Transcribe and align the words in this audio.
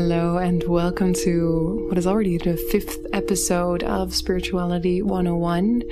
Hello, 0.00 0.36
and 0.36 0.62
welcome 0.62 1.12
to 1.12 1.88
what 1.88 1.98
is 1.98 2.06
already 2.06 2.38
the 2.38 2.56
fifth 2.70 3.04
episode 3.12 3.82
of 3.82 4.14
Spirituality 4.14 5.02
101. 5.02 5.82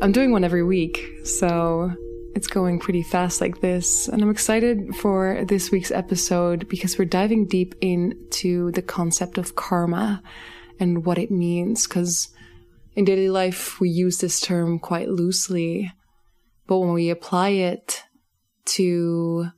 I'm 0.00 0.10
doing 0.10 0.32
one 0.32 0.42
every 0.42 0.62
week, 0.62 1.04
so 1.22 1.92
it's 2.34 2.46
going 2.46 2.78
pretty 2.78 3.02
fast 3.02 3.42
like 3.42 3.60
this. 3.60 4.08
And 4.08 4.22
I'm 4.22 4.30
excited 4.30 4.96
for 4.96 5.44
this 5.44 5.70
week's 5.70 5.90
episode 5.90 6.66
because 6.70 6.98
we're 6.98 7.04
diving 7.04 7.46
deep 7.46 7.74
into 7.82 8.72
the 8.72 8.80
concept 8.80 9.36
of 9.36 9.54
karma 9.54 10.22
and 10.80 11.04
what 11.04 11.18
it 11.18 11.30
means. 11.30 11.86
Because 11.86 12.30
in 12.96 13.04
daily 13.04 13.28
life, 13.28 13.78
we 13.80 13.90
use 13.90 14.16
this 14.16 14.40
term 14.40 14.78
quite 14.78 15.10
loosely, 15.10 15.92
but 16.66 16.78
when 16.78 16.94
we 16.94 17.10
apply 17.10 17.50
it 17.50 18.02
to 18.64 19.50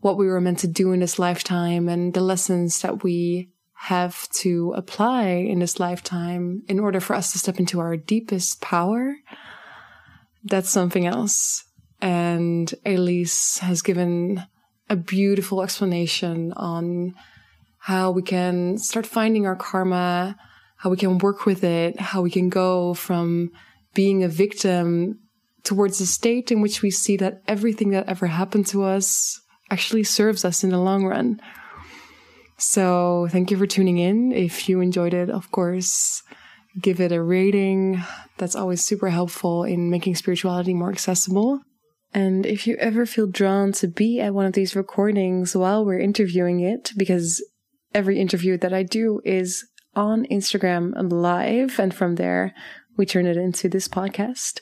what 0.00 0.16
we 0.16 0.26
were 0.26 0.40
meant 0.40 0.60
to 0.60 0.68
do 0.68 0.92
in 0.92 1.00
this 1.00 1.18
lifetime 1.18 1.88
and 1.88 2.14
the 2.14 2.20
lessons 2.20 2.80
that 2.82 3.02
we 3.02 3.50
have 3.74 4.28
to 4.30 4.72
apply 4.76 5.26
in 5.26 5.60
this 5.60 5.78
lifetime 5.78 6.62
in 6.68 6.80
order 6.80 7.00
for 7.00 7.14
us 7.14 7.32
to 7.32 7.38
step 7.38 7.58
into 7.58 7.78
our 7.80 7.96
deepest 7.96 8.60
power, 8.60 9.14
that's 10.44 10.70
something 10.70 11.06
else. 11.06 11.64
And 12.00 12.72
Elise 12.84 13.58
has 13.58 13.82
given 13.82 14.44
a 14.88 14.96
beautiful 14.96 15.62
explanation 15.62 16.52
on 16.52 17.14
how 17.78 18.10
we 18.10 18.22
can 18.22 18.78
start 18.78 19.06
finding 19.06 19.46
our 19.46 19.56
karma, 19.56 20.36
how 20.76 20.90
we 20.90 20.96
can 20.96 21.18
work 21.18 21.46
with 21.46 21.64
it, 21.64 22.00
how 22.00 22.22
we 22.22 22.30
can 22.30 22.48
go 22.48 22.94
from 22.94 23.50
being 23.94 24.22
a 24.22 24.28
victim 24.28 25.20
towards 25.64 26.00
a 26.00 26.06
state 26.06 26.50
in 26.50 26.60
which 26.60 26.82
we 26.82 26.90
see 26.90 27.16
that 27.16 27.42
everything 27.46 27.90
that 27.90 28.08
ever 28.08 28.26
happened 28.26 28.66
to 28.66 28.82
us 28.82 29.40
actually 29.70 30.04
serves 30.04 30.44
us 30.44 30.64
in 30.64 30.70
the 30.70 30.78
long 30.78 31.04
run. 31.04 31.40
So 32.56 33.28
thank 33.30 33.50
you 33.50 33.56
for 33.56 33.66
tuning 33.66 33.98
in. 33.98 34.32
If 34.32 34.68
you 34.68 34.80
enjoyed 34.80 35.14
it, 35.14 35.30
of 35.30 35.50
course, 35.50 36.22
give 36.80 37.00
it 37.00 37.12
a 37.12 37.22
rating. 37.22 38.02
That's 38.36 38.56
always 38.56 38.84
super 38.84 39.10
helpful 39.10 39.64
in 39.64 39.90
making 39.90 40.16
spirituality 40.16 40.74
more 40.74 40.90
accessible. 40.90 41.60
And 42.12 42.46
if 42.46 42.66
you 42.66 42.76
ever 42.76 43.06
feel 43.06 43.26
drawn 43.26 43.72
to 43.72 43.86
be 43.86 44.18
at 44.20 44.34
one 44.34 44.46
of 44.46 44.54
these 44.54 44.74
recordings 44.74 45.54
while 45.54 45.84
we're 45.84 46.00
interviewing 46.00 46.60
it, 46.60 46.90
because 46.96 47.44
every 47.94 48.18
interview 48.18 48.56
that 48.58 48.72
I 48.72 48.82
do 48.82 49.20
is 49.24 49.64
on 49.94 50.24
Instagram 50.26 50.92
live, 51.12 51.78
and 51.78 51.94
from 51.94 52.16
there 52.16 52.54
we 52.96 53.06
turn 53.06 53.26
it 53.26 53.36
into 53.36 53.68
this 53.68 53.88
podcast 53.88 54.60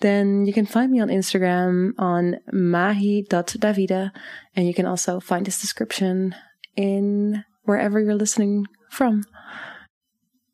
then 0.00 0.44
you 0.44 0.52
can 0.52 0.66
find 0.66 0.92
me 0.92 1.00
on 1.00 1.08
Instagram 1.08 1.92
on 1.98 2.36
mahi.davida. 2.52 4.10
And 4.54 4.66
you 4.66 4.74
can 4.74 4.86
also 4.86 5.20
find 5.20 5.46
this 5.46 5.60
description 5.60 6.34
in 6.76 7.44
wherever 7.64 8.00
you're 8.00 8.14
listening 8.14 8.66
from. 8.90 9.24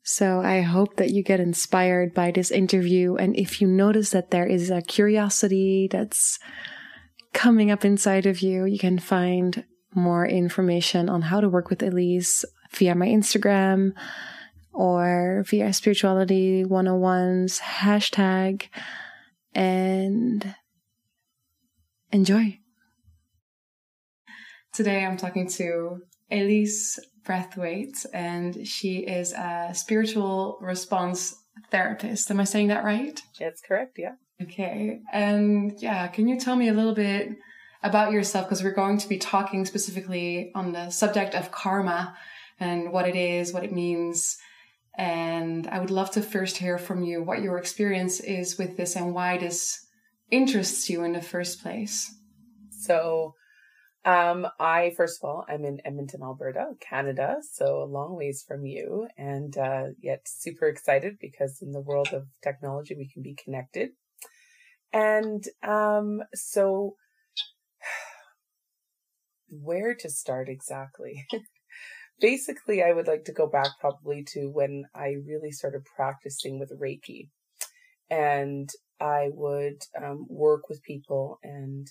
So 0.03 0.41
I 0.41 0.61
hope 0.61 0.97
that 0.97 1.11
you 1.11 1.23
get 1.23 1.39
inspired 1.39 2.13
by 2.13 2.31
this 2.31 2.51
interview. 2.51 3.15
And 3.15 3.35
if 3.37 3.61
you 3.61 3.67
notice 3.67 4.09
that 4.11 4.31
there 4.31 4.45
is 4.45 4.69
a 4.69 4.81
curiosity 4.81 5.87
that's 5.89 6.39
coming 7.33 7.71
up 7.71 7.85
inside 7.85 8.25
of 8.25 8.41
you, 8.41 8.65
you 8.65 8.77
can 8.79 8.99
find 8.99 9.63
more 9.95 10.25
information 10.25 11.07
on 11.09 11.21
how 11.21 11.39
to 11.39 11.49
work 11.49 11.69
with 11.69 11.83
Elise 11.83 12.43
via 12.71 12.95
my 12.95 13.07
Instagram 13.07 13.91
or 14.73 15.45
via 15.47 15.71
Spirituality 15.71 16.65
101's 16.65 17.59
hashtag 17.59 18.67
and 19.55 20.55
enjoy. 22.11 22.59
Today 24.73 25.05
I'm 25.05 25.17
talking 25.17 25.47
to 25.51 26.01
Elise 26.31 26.99
Brathwaite, 27.23 28.05
and 28.13 28.67
she 28.67 28.99
is 28.99 29.33
a 29.33 29.71
spiritual 29.73 30.57
response 30.61 31.35
therapist. 31.69 32.31
Am 32.31 32.39
I 32.39 32.43
saying 32.43 32.67
that 32.67 32.83
right? 32.83 33.21
That's 33.39 33.61
correct, 33.61 33.97
yeah. 33.99 34.15
Okay. 34.41 35.01
And 35.11 35.79
yeah, 35.79 36.07
can 36.07 36.27
you 36.27 36.39
tell 36.39 36.55
me 36.55 36.67
a 36.69 36.73
little 36.73 36.95
bit 36.95 37.29
about 37.83 38.11
yourself? 38.11 38.47
Because 38.47 38.63
we're 38.63 38.73
going 38.73 38.97
to 38.97 39.07
be 39.07 39.17
talking 39.17 39.65
specifically 39.65 40.51
on 40.55 40.71
the 40.71 40.89
subject 40.89 41.35
of 41.35 41.51
karma 41.51 42.15
and 42.59 42.91
what 42.91 43.07
it 43.07 43.15
is, 43.15 43.53
what 43.53 43.63
it 43.63 43.71
means, 43.71 44.37
and 44.95 45.67
I 45.67 45.79
would 45.79 45.91
love 45.91 46.11
to 46.11 46.21
first 46.21 46.57
hear 46.57 46.77
from 46.77 47.03
you 47.03 47.23
what 47.23 47.41
your 47.41 47.57
experience 47.57 48.19
is 48.19 48.57
with 48.57 48.77
this 48.77 48.95
and 48.95 49.13
why 49.13 49.37
this 49.37 49.87
interests 50.29 50.89
you 50.89 51.03
in 51.03 51.13
the 51.13 51.21
first 51.21 51.61
place. 51.61 52.13
So, 52.69 53.33
um, 54.05 54.47
I 54.59 54.93
first 54.97 55.23
of 55.23 55.29
all, 55.29 55.45
I'm 55.47 55.63
in 55.63 55.79
Edmonton, 55.85 56.21
Alberta, 56.21 56.73
Canada, 56.81 57.37
so 57.53 57.81
a 57.81 57.85
long 57.85 58.17
ways 58.17 58.43
from 58.45 58.65
you, 58.65 59.07
and 59.17 59.57
uh, 59.57 59.85
yet 60.01 60.21
super 60.25 60.67
excited 60.67 61.17
because 61.21 61.61
in 61.61 61.71
the 61.71 61.81
world 61.81 62.09
of 62.11 62.27
technology 62.43 62.95
we 62.95 63.07
can 63.07 63.23
be 63.23 63.35
connected. 63.35 63.91
And 64.91 65.43
um, 65.63 66.21
so, 66.33 66.95
where 69.49 69.95
to 69.95 70.09
start 70.09 70.49
exactly? 70.49 71.25
basically, 72.19 72.83
I 72.83 72.93
would 72.93 73.07
like 73.07 73.25
to 73.25 73.33
go 73.33 73.47
back 73.47 73.69
probably 73.79 74.23
to 74.33 74.47
when 74.47 74.85
I 74.95 75.15
really 75.25 75.51
started 75.51 75.83
practicing 75.95 76.59
with 76.59 76.71
Reiki. 76.79 77.29
And 78.09 78.69
I 78.99 79.29
would 79.33 79.81
um, 80.01 80.25
work 80.29 80.69
with 80.69 80.83
people 80.83 81.39
and, 81.43 81.87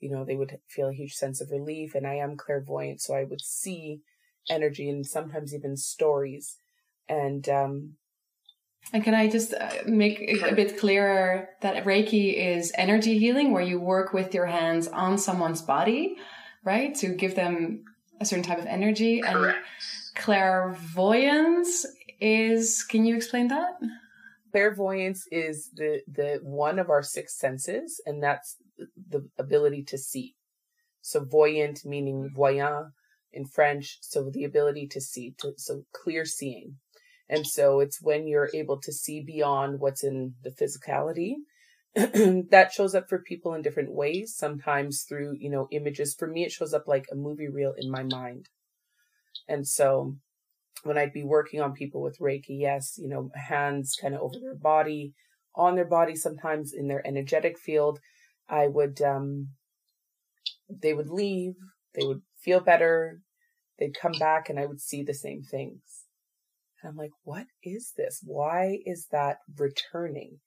you 0.00 0.10
know, 0.10 0.24
they 0.24 0.36
would 0.36 0.58
feel 0.68 0.88
a 0.88 0.94
huge 0.94 1.14
sense 1.14 1.40
of 1.40 1.50
relief. 1.50 1.94
And 1.94 2.06
I 2.06 2.14
am 2.14 2.36
clairvoyant, 2.36 3.00
so 3.00 3.14
I 3.14 3.24
would 3.24 3.40
see 3.40 4.00
energy 4.48 4.88
and 4.88 5.06
sometimes 5.06 5.54
even 5.54 5.76
stories. 5.76 6.56
And, 7.08 7.48
um, 7.48 7.94
and 8.92 9.04
can 9.04 9.14
I 9.14 9.28
just 9.28 9.54
uh, 9.54 9.70
make 9.86 10.20
a 10.42 10.54
bit 10.54 10.78
clearer 10.78 11.50
that 11.60 11.84
Reiki 11.84 12.34
is 12.34 12.72
energy 12.76 13.18
healing 13.18 13.52
where 13.52 13.62
you 13.62 13.78
work 13.78 14.12
with 14.12 14.34
your 14.34 14.46
hands 14.46 14.88
on 14.88 15.18
someone's 15.18 15.62
body, 15.62 16.16
right? 16.64 16.94
To 16.96 17.08
give 17.08 17.36
them 17.36 17.84
a 18.20 18.24
certain 18.24 18.44
type 18.44 18.58
of 18.58 18.66
energy. 18.66 19.20
Correct. 19.20 19.56
And 19.56 19.56
clairvoyance 20.14 21.86
is, 22.20 22.84
can 22.84 23.04
you 23.04 23.16
explain 23.16 23.48
that? 23.48 23.72
Clairvoyance 24.52 25.26
is 25.30 25.70
the, 25.74 26.02
the 26.06 26.40
one 26.42 26.78
of 26.78 26.90
our 26.90 27.02
six 27.02 27.38
senses, 27.38 28.00
and 28.04 28.22
that's 28.22 28.56
the 29.08 29.28
ability 29.38 29.84
to 29.84 29.98
see. 29.98 30.34
So 31.00 31.24
voyant 31.24 31.84
meaning 31.84 32.30
voyant 32.34 32.92
in 33.32 33.46
French. 33.46 33.98
So 34.02 34.28
the 34.30 34.44
ability 34.44 34.88
to 34.88 35.00
see, 35.00 35.34
to, 35.38 35.54
so 35.56 35.84
clear 35.92 36.24
seeing. 36.24 36.76
And 37.28 37.46
so 37.46 37.80
it's 37.80 38.02
when 38.02 38.26
you're 38.26 38.50
able 38.52 38.80
to 38.80 38.92
see 38.92 39.22
beyond 39.22 39.78
what's 39.78 40.02
in 40.02 40.34
the 40.42 40.50
physicality 40.50 41.36
that 41.94 42.72
shows 42.72 42.94
up 42.94 43.08
for 43.08 43.18
people 43.18 43.54
in 43.54 43.62
different 43.62 43.92
ways, 43.92 44.34
sometimes 44.36 45.02
through, 45.02 45.36
you 45.40 45.50
know, 45.50 45.66
images. 45.72 46.14
For 46.14 46.28
me, 46.28 46.44
it 46.44 46.52
shows 46.52 46.72
up 46.72 46.86
like 46.86 47.06
a 47.10 47.16
movie 47.16 47.48
reel 47.48 47.74
in 47.76 47.90
my 47.90 48.04
mind. 48.04 48.48
And 49.48 49.66
so 49.66 50.16
when 50.84 50.96
I'd 50.96 51.12
be 51.12 51.24
working 51.24 51.60
on 51.60 51.72
people 51.72 52.00
with 52.00 52.18
Reiki, 52.20 52.60
yes, 52.60 52.94
you 52.96 53.08
know, 53.08 53.30
hands 53.34 53.96
kind 54.00 54.14
of 54.14 54.20
over 54.20 54.38
their 54.40 54.54
body, 54.54 55.14
on 55.56 55.74
their 55.74 55.84
body, 55.84 56.14
sometimes 56.14 56.72
in 56.72 56.86
their 56.86 57.04
energetic 57.06 57.58
field, 57.58 57.98
I 58.48 58.68
would, 58.68 59.02
um, 59.02 59.48
they 60.68 60.94
would 60.94 61.10
leave, 61.10 61.54
they 61.94 62.06
would 62.06 62.22
feel 62.38 62.60
better, 62.60 63.20
they'd 63.78 63.98
come 64.00 64.12
back 64.18 64.48
and 64.48 64.60
I 64.60 64.66
would 64.66 64.80
see 64.80 65.02
the 65.02 65.14
same 65.14 65.42
things. 65.42 66.06
And 66.82 66.90
I'm 66.90 66.96
like, 66.96 67.10
what 67.24 67.46
is 67.64 67.92
this? 67.96 68.20
Why 68.24 68.78
is 68.86 69.08
that 69.10 69.38
returning? 69.58 70.38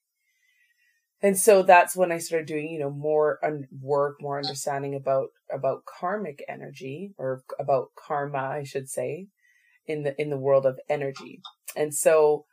And 1.24 1.38
so 1.40 1.64
that's 1.64 1.96
when 1.96 2.12
I 2.12 2.20
started 2.20 2.48
doing, 2.48 2.70
you 2.70 2.80
know, 2.80 2.92
more 2.92 3.40
un- 3.44 3.68
work, 3.82 4.18
more 4.22 4.38
understanding 4.38 4.96
about 4.96 5.30
about 5.52 5.86
karmic 5.86 6.44
energy 6.50 7.14
or 7.18 7.44
about 7.60 7.92
karma, 7.96 8.40
I 8.40 8.64
should 8.64 8.90
say, 8.90 9.28
in 9.88 10.04
the 10.04 10.20
in 10.22 10.30
the 10.30 10.38
world 10.38 10.66
of 10.66 10.80
energy. 10.90 11.42
And 11.76 11.96
so 11.96 12.46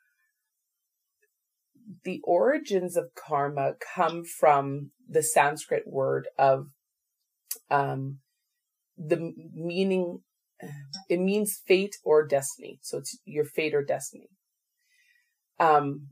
the 2.04 2.20
origins 2.24 2.96
of 2.96 3.10
karma 3.14 3.74
come 3.94 4.24
from 4.24 4.92
the 5.08 5.22
Sanskrit 5.22 5.84
word 5.86 6.28
of 6.38 6.68
um 7.70 8.18
the 8.98 9.32
meaning 9.54 10.20
it 11.08 11.18
means 11.18 11.62
fate 11.66 11.96
or 12.04 12.26
destiny. 12.26 12.78
So 12.82 12.98
it's 12.98 13.18
your 13.24 13.44
fate 13.46 13.74
or 13.74 13.82
destiny. 13.82 14.28
Um 15.58 16.08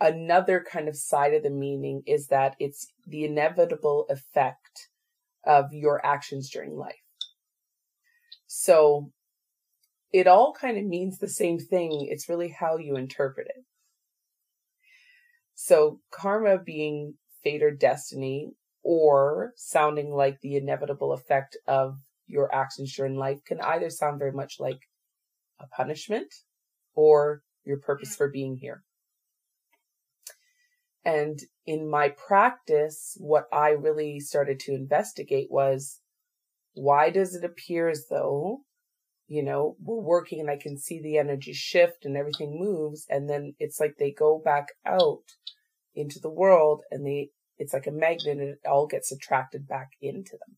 another 0.00 0.64
kind 0.70 0.88
of 0.88 0.96
side 0.96 1.34
of 1.34 1.42
the 1.42 1.50
meaning 1.50 2.02
is 2.06 2.28
that 2.28 2.56
it's 2.58 2.88
the 3.06 3.24
inevitable 3.24 4.06
effect 4.08 4.88
of 5.44 5.72
your 5.72 6.04
actions 6.04 6.50
during 6.50 6.76
life. 6.76 6.94
So 8.46 9.12
it 10.12 10.26
all 10.26 10.54
kind 10.58 10.76
of 10.76 10.84
means 10.84 11.18
the 11.18 11.28
same 11.28 11.58
thing. 11.58 12.08
It's 12.10 12.28
really 12.28 12.48
how 12.48 12.78
you 12.78 12.96
interpret 12.96 13.46
it. 13.48 13.64
So 15.54 16.00
karma 16.10 16.58
being 16.58 17.14
fate 17.44 17.62
or 17.62 17.70
destiny 17.70 18.52
or 18.82 19.52
sounding 19.56 20.10
like 20.10 20.40
the 20.40 20.56
inevitable 20.56 21.12
effect 21.12 21.56
of 21.66 21.98
your 22.26 22.52
actions 22.54 22.94
during 22.96 23.16
life 23.16 23.38
can 23.44 23.60
either 23.60 23.90
sound 23.90 24.18
very 24.18 24.32
much 24.32 24.56
like 24.58 24.80
a 25.60 25.66
punishment 25.66 26.32
or 26.94 27.42
your 27.64 27.78
purpose 27.78 28.10
mm-hmm. 28.10 28.16
for 28.16 28.30
being 28.30 28.56
here. 28.56 28.82
And 31.04 31.40
in 31.66 31.88
my 31.88 32.10
practice, 32.10 33.16
what 33.20 33.46
I 33.52 33.70
really 33.70 34.20
started 34.20 34.60
to 34.60 34.74
investigate 34.74 35.50
was 35.50 36.00
why 36.74 37.10
does 37.10 37.34
it 37.34 37.44
appear 37.44 37.88
as 37.88 38.06
though, 38.08 38.60
you 39.26 39.42
know, 39.42 39.76
we're 39.82 40.00
working 40.00 40.40
and 40.40 40.50
I 40.50 40.56
can 40.56 40.78
see 40.78 41.00
the 41.00 41.18
energy 41.18 41.52
shift 41.52 42.04
and 42.04 42.16
everything 42.16 42.58
moves. 42.58 43.06
And 43.08 43.28
then 43.28 43.54
it's 43.58 43.80
like 43.80 43.96
they 43.98 44.12
go 44.12 44.40
back 44.44 44.68
out 44.86 45.24
into 45.94 46.18
the 46.20 46.30
world 46.30 46.82
and 46.90 47.06
they, 47.06 47.30
it's 47.58 47.72
like 47.72 47.86
a 47.86 47.92
magnet 47.92 48.38
and 48.38 48.50
it 48.50 48.60
all 48.68 48.86
gets 48.86 49.10
attracted 49.10 49.66
back 49.66 49.90
into 50.00 50.32
them. 50.32 50.56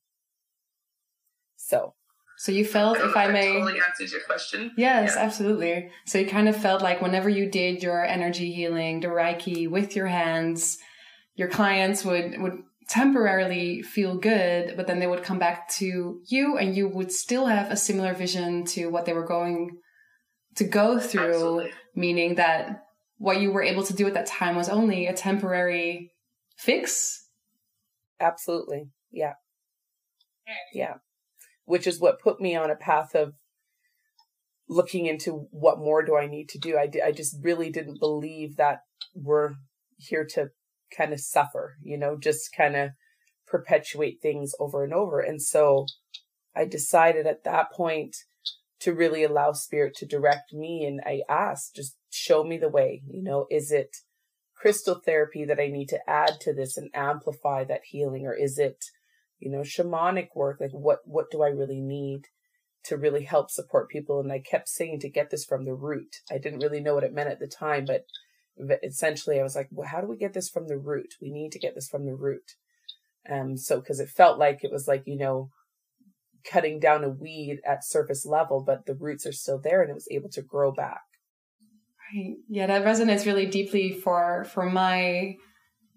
So 1.56 1.94
so 2.42 2.50
you 2.50 2.64
felt, 2.64 2.98
if 2.98 3.16
I 3.16 3.28
may, 3.28 3.52
totally 3.52 3.78
answers 3.88 4.10
your 4.10 4.22
question. 4.22 4.72
Yes, 4.76 5.12
yeah. 5.14 5.22
absolutely. 5.22 5.92
So 6.06 6.18
you 6.18 6.26
kind 6.26 6.48
of 6.48 6.56
felt 6.56 6.82
like 6.82 7.00
whenever 7.00 7.28
you 7.28 7.48
did 7.48 7.84
your 7.84 8.04
energy 8.04 8.52
healing, 8.52 8.98
the 8.98 9.06
Reiki 9.06 9.70
with 9.70 9.94
your 9.94 10.08
hands, 10.08 10.76
your 11.36 11.46
clients 11.46 12.04
would 12.04 12.40
would 12.40 12.64
temporarily 12.88 13.82
feel 13.82 14.16
good, 14.16 14.76
but 14.76 14.88
then 14.88 14.98
they 14.98 15.06
would 15.06 15.22
come 15.22 15.38
back 15.38 15.68
to 15.74 16.20
you, 16.26 16.58
and 16.58 16.74
you 16.74 16.88
would 16.88 17.12
still 17.12 17.46
have 17.46 17.70
a 17.70 17.76
similar 17.76 18.12
vision 18.12 18.64
to 18.64 18.88
what 18.88 19.06
they 19.06 19.12
were 19.12 19.24
going 19.24 19.78
to 20.56 20.64
go 20.64 20.98
through. 20.98 21.34
Absolutely. 21.34 21.72
Meaning 21.94 22.34
that 22.34 22.86
what 23.18 23.40
you 23.40 23.52
were 23.52 23.62
able 23.62 23.84
to 23.84 23.94
do 23.94 24.08
at 24.08 24.14
that 24.14 24.26
time 24.26 24.56
was 24.56 24.68
only 24.68 25.06
a 25.06 25.14
temporary 25.14 26.10
fix. 26.56 27.24
Absolutely. 28.20 28.88
Yeah. 29.12 29.34
Yeah 30.74 30.94
which 31.72 31.86
is 31.86 31.98
what 31.98 32.20
put 32.20 32.38
me 32.38 32.54
on 32.54 32.70
a 32.70 32.76
path 32.76 33.14
of 33.14 33.32
looking 34.68 35.06
into 35.06 35.48
what 35.50 35.78
more 35.78 36.02
do 36.02 36.14
I 36.14 36.26
need 36.26 36.50
to 36.50 36.58
do. 36.58 36.76
I, 36.76 36.86
d- 36.86 37.00
I 37.00 37.12
just 37.12 37.34
really 37.40 37.70
didn't 37.70 37.98
believe 37.98 38.58
that 38.58 38.80
we're 39.14 39.54
here 39.96 40.26
to 40.34 40.50
kind 40.94 41.14
of 41.14 41.20
suffer, 41.20 41.76
you 41.82 41.96
know, 41.96 42.18
just 42.18 42.54
kind 42.54 42.76
of 42.76 42.90
perpetuate 43.46 44.18
things 44.20 44.52
over 44.60 44.84
and 44.84 44.92
over. 44.92 45.20
And 45.20 45.40
so 45.40 45.86
I 46.54 46.66
decided 46.66 47.26
at 47.26 47.44
that 47.44 47.72
point 47.72 48.16
to 48.80 48.92
really 48.92 49.24
allow 49.24 49.52
spirit 49.52 49.94
to 49.94 50.06
direct 50.06 50.52
me. 50.52 50.84
And 50.84 51.00
I 51.06 51.22
asked, 51.26 51.76
just 51.76 51.96
show 52.10 52.44
me 52.44 52.58
the 52.58 52.68
way, 52.68 53.00
you 53.08 53.22
know, 53.22 53.46
is 53.50 53.72
it 53.72 53.96
crystal 54.54 54.96
therapy 54.96 55.46
that 55.46 55.58
I 55.58 55.68
need 55.68 55.88
to 55.88 56.06
add 56.06 56.38
to 56.42 56.52
this 56.52 56.76
and 56.76 56.90
amplify 56.92 57.64
that 57.64 57.86
healing? 57.88 58.26
Or 58.26 58.34
is 58.34 58.58
it 58.58 58.84
you 59.42 59.50
know, 59.50 59.60
shamanic 59.60 60.28
work, 60.36 60.58
like 60.60 60.70
what, 60.70 61.00
what 61.04 61.30
do 61.30 61.42
I 61.42 61.48
really 61.48 61.80
need 61.80 62.26
to 62.84 62.96
really 62.96 63.24
help 63.24 63.50
support 63.50 63.90
people? 63.90 64.20
And 64.20 64.30
I 64.30 64.38
kept 64.38 64.68
saying 64.68 65.00
to 65.00 65.10
get 65.10 65.30
this 65.30 65.44
from 65.44 65.64
the 65.64 65.74
root. 65.74 66.16
I 66.30 66.38
didn't 66.38 66.60
really 66.60 66.80
know 66.80 66.94
what 66.94 67.02
it 67.02 67.12
meant 67.12 67.28
at 67.28 67.40
the 67.40 67.48
time, 67.48 67.84
but 67.86 68.04
essentially 68.84 69.40
I 69.40 69.42
was 69.42 69.56
like, 69.56 69.68
well, 69.72 69.88
how 69.88 70.00
do 70.00 70.06
we 70.06 70.16
get 70.16 70.32
this 70.32 70.48
from 70.48 70.68
the 70.68 70.78
root? 70.78 71.14
We 71.20 71.32
need 71.32 71.50
to 71.52 71.58
get 71.58 71.74
this 71.74 71.88
from 71.88 72.06
the 72.06 72.14
root. 72.14 72.52
Um, 73.28 73.56
so, 73.56 73.80
cause 73.80 73.98
it 73.98 74.08
felt 74.08 74.38
like 74.38 74.62
it 74.62 74.70
was 74.70 74.86
like, 74.86 75.02
you 75.06 75.16
know, 75.16 75.50
cutting 76.48 76.78
down 76.78 77.02
a 77.02 77.08
weed 77.08 77.60
at 77.66 77.84
surface 77.84 78.24
level, 78.24 78.62
but 78.64 78.86
the 78.86 78.94
roots 78.94 79.26
are 79.26 79.32
still 79.32 79.60
there 79.60 79.82
and 79.82 79.90
it 79.90 79.94
was 79.94 80.08
able 80.10 80.28
to 80.30 80.42
grow 80.42 80.70
back. 80.70 81.02
Right. 82.14 82.36
Yeah, 82.48 82.66
that 82.68 82.84
resonates 82.84 83.26
really 83.26 83.46
deeply 83.46 83.92
for 83.92 84.44
for 84.44 84.68
my 84.68 85.36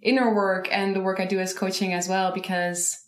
inner 0.02 0.34
work 0.34 0.68
and 0.72 0.96
the 0.96 1.02
work 1.02 1.20
I 1.20 1.26
do 1.26 1.40
as 1.40 1.54
coaching 1.54 1.94
as 1.94 2.08
well 2.08 2.32
because 2.32 3.05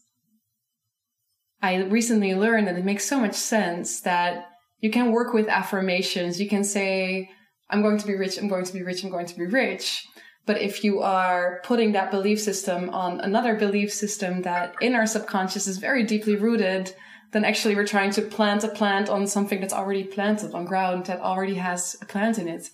I 1.62 1.75
recently 1.83 2.36
learned 2.36 2.68
that 2.68 2.77
it 2.77 2.86
makes 2.86 3.06
so 3.06 3.19
much 3.19 3.33
sense 3.33 4.01
that 4.01 4.45
you 4.80 4.92
can 4.92 5.12
work 5.12 5.33
with 5.33 5.48
affirmations. 5.48 6.39
You 6.39 6.48
can 6.48 6.63
say, 6.63 7.30
I'm 7.69 7.81
going 7.81 7.98
to 7.98 8.07
be 8.07 8.15
rich, 8.15 8.38
I'm 8.38 8.48
going 8.48 8.65
to 8.65 8.74
be 8.74 8.83
rich, 8.83 9.04
I'm 9.04 9.09
going 9.09 9.25
to 9.25 9.36
be 9.36 9.45
rich. 9.45 10.07
But 10.45 10.62
if 10.62 10.83
you 10.83 11.01
are 11.01 11.59
putting 11.63 11.92
that 11.92 12.12
belief 12.12 12.42
system 12.42 12.89
on 12.92 13.19
another 13.19 13.56
belief 13.56 13.92
system 13.92 14.44
that 14.44 14.75
in 14.81 14.95
our 14.95 15.06
subconscious 15.06 15.68
is 15.68 15.77
very 15.77 16.04
deeply 16.04 16.36
rooted, 16.36 16.95
then 17.31 17.44
actually 17.44 17.75
we're 17.75 17.86
trying 17.86 18.12
to 18.12 18.21
plant 18.21 18.63
a 18.63 18.69
plant 18.69 19.09
on 19.09 19.27
something 19.27 19.59
that's 19.59 19.74
already 19.74 20.06
planted 20.06 20.54
on 20.54 20.63
ground 20.63 21.07
that 21.07 21.19
already 21.19 21.56
has 21.56 21.98
a 22.01 22.06
plant 22.06 22.39
in 22.39 22.48
it. 22.48 22.69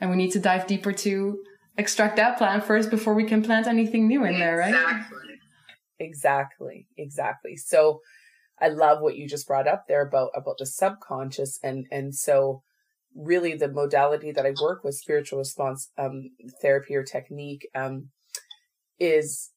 And 0.00 0.08
we 0.10 0.16
need 0.16 0.30
to 0.32 0.38
dive 0.38 0.68
deeper 0.68 0.92
to 0.92 1.42
extract 1.76 2.16
that 2.16 2.38
plant 2.38 2.64
first 2.64 2.90
before 2.90 3.14
we 3.14 3.24
can 3.24 3.42
plant 3.42 3.66
anything 3.66 4.06
new 4.06 4.24
in 4.24 4.38
there, 4.38 4.58
right? 4.58 4.74
Exactly. 4.74 5.29
Exactly. 6.00 6.88
Exactly. 6.98 7.56
So 7.56 8.00
I 8.60 8.68
love 8.68 9.00
what 9.02 9.16
you 9.16 9.28
just 9.28 9.46
brought 9.48 9.68
up 9.68 9.84
there 9.88 10.02
about, 10.06 10.30
about 10.36 10.56
the 10.58 10.66
subconscious. 10.66 11.58
And, 11.62 11.86
and 11.92 12.14
so 12.14 12.62
really 13.16 13.54
the 13.54 13.68
modality 13.68 14.32
that 14.32 14.46
I 14.46 14.54
work 14.62 14.84
with, 14.84 14.96
spiritual 14.96 15.40
response, 15.40 15.90
um, 15.98 16.30
therapy 16.62 16.96
or 16.96 17.04
technique, 17.04 17.68
um, 17.74 18.10
is 19.00 19.50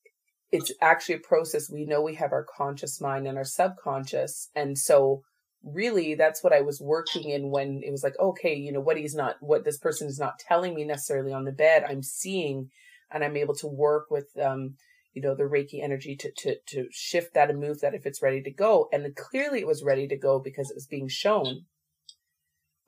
it's 0.51 0.71
actually 0.81 1.15
a 1.15 1.19
process. 1.19 1.69
We 1.71 1.85
know 1.85 2.01
we 2.01 2.15
have 2.15 2.31
our 2.33 2.45
conscious 2.57 3.01
mind 3.01 3.27
and 3.27 3.37
our 3.37 3.45
subconscious. 3.45 4.49
And 4.55 4.77
so 4.77 5.23
really 5.63 6.15
that's 6.15 6.43
what 6.43 6.53
I 6.53 6.61
was 6.61 6.81
working 6.81 7.29
in 7.29 7.51
when 7.51 7.81
it 7.85 7.91
was 7.91 8.03
like, 8.03 8.19
okay, 8.19 8.55
you 8.55 8.71
know, 8.71 8.81
what 8.81 8.97
he's 8.97 9.15
not, 9.15 9.37
what 9.41 9.65
this 9.65 9.79
person 9.79 10.07
is 10.07 10.19
not 10.19 10.39
telling 10.39 10.75
me 10.75 10.85
necessarily 10.85 11.33
on 11.33 11.45
the 11.45 11.51
bed, 11.53 11.85
I'm 11.87 12.03
seeing 12.03 12.69
and 13.11 13.23
I'm 13.23 13.37
able 13.37 13.55
to 13.55 13.67
work 13.67 14.07
with, 14.11 14.27
um, 14.41 14.75
you 15.13 15.21
know, 15.21 15.35
the 15.35 15.43
Reiki 15.43 15.83
energy 15.83 16.15
to, 16.15 16.31
to, 16.37 16.55
to 16.67 16.87
shift 16.91 17.33
that 17.33 17.49
and 17.49 17.59
move 17.59 17.81
that 17.81 17.93
if 17.93 18.05
it's 18.05 18.21
ready 18.21 18.41
to 18.41 18.51
go. 18.51 18.89
And 18.91 19.15
clearly 19.15 19.59
it 19.59 19.67
was 19.67 19.83
ready 19.83 20.07
to 20.07 20.17
go 20.17 20.39
because 20.39 20.69
it 20.69 20.75
was 20.75 20.87
being 20.87 21.07
shown. 21.07 21.65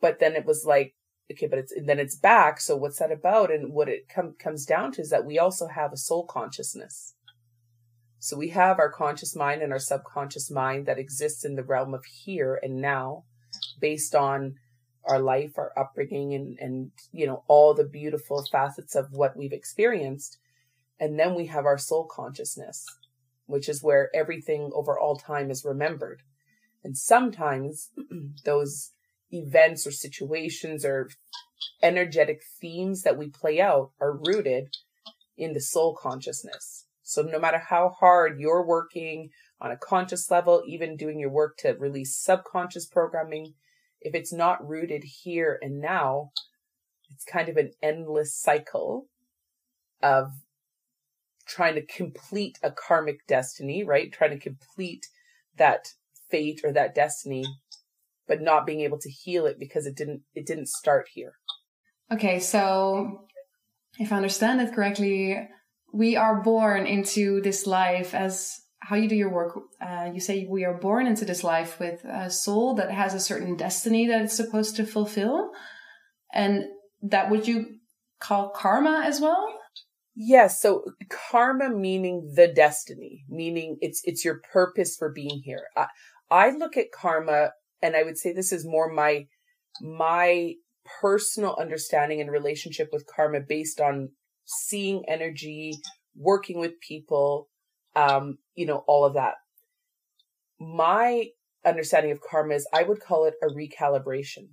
But 0.01 0.19
then 0.19 0.33
it 0.33 0.45
was 0.45 0.65
like, 0.65 0.95
okay, 1.31 1.47
but 1.47 1.59
it's, 1.59 1.73
then 1.85 1.99
it's 1.99 2.15
back. 2.15 2.59
So 2.59 2.75
what's 2.75 2.99
that 2.99 3.11
about? 3.11 3.51
And 3.51 3.73
what 3.73 3.89
it 3.89 4.09
com- 4.13 4.35
comes 4.39 4.65
down 4.65 4.91
to 4.93 5.01
is 5.01 5.09
that 5.09 5.25
we 5.25 5.39
also 5.39 5.67
have 5.67 5.93
a 5.93 5.97
soul 5.97 6.25
consciousness. 6.25 7.13
So 8.19 8.37
we 8.37 8.49
have 8.49 8.79
our 8.79 8.91
conscious 8.91 9.35
mind 9.35 9.61
and 9.61 9.71
our 9.71 9.79
subconscious 9.79 10.49
mind 10.49 10.87
that 10.87 10.97
exists 10.97 11.45
in 11.45 11.55
the 11.55 11.63
realm 11.63 11.93
of 11.93 12.03
here 12.05 12.59
and 12.63 12.81
now 12.81 13.23
based 13.79 14.15
on 14.15 14.55
our 15.07 15.19
life, 15.19 15.51
our 15.57 15.71
upbringing 15.77 16.33
and, 16.33 16.57
and, 16.59 16.91
you 17.11 17.27
know, 17.27 17.43
all 17.47 17.75
the 17.75 17.83
beautiful 17.83 18.43
facets 18.51 18.95
of 18.95 19.11
what 19.11 19.37
we've 19.37 19.53
experienced. 19.53 20.39
And 20.99 21.19
then 21.19 21.35
we 21.35 21.47
have 21.47 21.65
our 21.65 21.77
soul 21.77 22.05
consciousness, 22.09 22.85
which 23.45 23.67
is 23.67 23.83
where 23.83 24.09
everything 24.15 24.71
over 24.73 24.97
all 24.97 25.17
time 25.17 25.51
is 25.51 25.65
remembered. 25.65 26.21
And 26.83 26.97
sometimes 26.97 27.91
those 28.45 28.91
events 29.31 29.85
or 29.85 29.91
situations 29.91 30.85
or 30.85 31.09
energetic 31.81 32.41
themes 32.61 33.01
that 33.01 33.17
we 33.17 33.29
play 33.29 33.59
out 33.59 33.91
are 33.99 34.17
rooted 34.17 34.69
in 35.37 35.53
the 35.53 35.61
soul 35.61 35.95
consciousness. 35.95 36.85
So 37.03 37.21
no 37.21 37.39
matter 37.39 37.59
how 37.59 37.89
hard 37.89 38.39
you're 38.39 38.65
working 38.65 39.29
on 39.61 39.71
a 39.71 39.77
conscious 39.77 40.31
level, 40.31 40.63
even 40.67 40.97
doing 40.97 41.19
your 41.19 41.29
work 41.29 41.57
to 41.57 41.73
release 41.73 42.17
subconscious 42.17 42.87
programming, 42.87 43.53
if 44.01 44.15
it's 44.15 44.33
not 44.33 44.67
rooted 44.67 45.03
here 45.03 45.59
and 45.61 45.79
now, 45.79 46.31
it's 47.11 47.25
kind 47.25 47.49
of 47.49 47.57
an 47.57 47.71
endless 47.81 48.35
cycle 48.35 49.07
of 50.01 50.31
trying 51.47 51.75
to 51.75 51.85
complete 51.85 52.57
a 52.63 52.71
karmic 52.71 53.25
destiny, 53.27 53.83
right? 53.83 54.11
Trying 54.11 54.31
to 54.31 54.39
complete 54.39 55.05
that 55.57 55.87
fate 56.29 56.61
or 56.63 56.71
that 56.73 56.95
destiny, 56.95 57.45
but 58.27 58.41
not 58.41 58.65
being 58.65 58.81
able 58.81 58.99
to 58.99 59.09
heal 59.09 59.45
it 59.45 59.59
because 59.59 59.85
it 59.85 59.95
didn't 59.95 60.21
it 60.33 60.45
didn't 60.45 60.67
start 60.67 61.07
here. 61.13 61.33
Okay, 62.11 62.39
so 62.39 63.27
if 63.99 64.11
I 64.11 64.17
understand 64.17 64.61
it 64.61 64.73
correctly, 64.73 65.49
we 65.93 66.15
are 66.15 66.41
born 66.41 66.85
into 66.85 67.41
this 67.41 67.65
life 67.65 68.13
as 68.13 68.59
how 68.79 68.95
you 68.95 69.07
do 69.07 69.15
your 69.15 69.31
work. 69.31 69.57
Uh, 69.81 70.11
you 70.13 70.19
say 70.19 70.45
we 70.49 70.65
are 70.65 70.77
born 70.77 71.07
into 71.07 71.25
this 71.25 71.43
life 71.43 71.79
with 71.79 72.03
a 72.03 72.29
soul 72.29 72.75
that 72.75 72.91
has 72.91 73.13
a 73.13 73.19
certain 73.19 73.55
destiny 73.55 74.07
that 74.07 74.21
it's 74.21 74.35
supposed 74.35 74.75
to 74.75 74.85
fulfill, 74.85 75.51
and 76.33 76.65
that 77.01 77.29
would 77.29 77.47
you 77.47 77.77
call 78.19 78.49
karma 78.49 79.03
as 79.05 79.19
well? 79.21 79.47
Yes. 80.15 80.61
So 80.61 80.85
karma 81.09 81.69
meaning 81.69 82.31
the 82.35 82.47
destiny, 82.47 83.25
meaning 83.27 83.77
it's, 83.81 84.01
it's 84.05 84.23
your 84.23 84.41
purpose 84.51 84.95
for 84.95 85.11
being 85.11 85.41
here. 85.43 85.65
I, 85.75 85.87
I 86.31 86.51
look 86.51 86.77
at 86.77 86.93
karma 86.93 87.51
and 87.81 87.95
I 87.95 88.03
would 88.03 88.17
say 88.17 88.31
this 88.31 88.53
is 88.53 88.65
more 88.65 88.89
my, 88.89 89.27
my 89.81 90.53
personal 91.01 91.57
understanding 91.59 92.21
and 92.21 92.31
relationship 92.31 92.89
with 92.93 93.05
karma 93.13 93.41
based 93.41 93.81
on 93.81 94.09
seeing 94.45 95.03
energy, 95.09 95.73
working 96.15 96.59
with 96.59 96.79
people, 96.79 97.49
um, 97.95 98.37
you 98.55 98.65
know, 98.65 98.85
all 98.87 99.03
of 99.03 99.15
that. 99.15 99.35
My 100.59 101.27
understanding 101.65 102.11
of 102.13 102.21
karma 102.21 102.53
is 102.53 102.67
I 102.73 102.83
would 102.83 103.01
call 103.01 103.25
it 103.25 103.33
a 103.43 103.47
recalibration. 103.47 104.47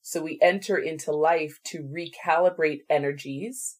So 0.00 0.22
we 0.22 0.38
enter 0.40 0.78
into 0.78 1.10
life 1.10 1.58
to 1.66 1.82
recalibrate 1.82 2.80
energies 2.88 3.79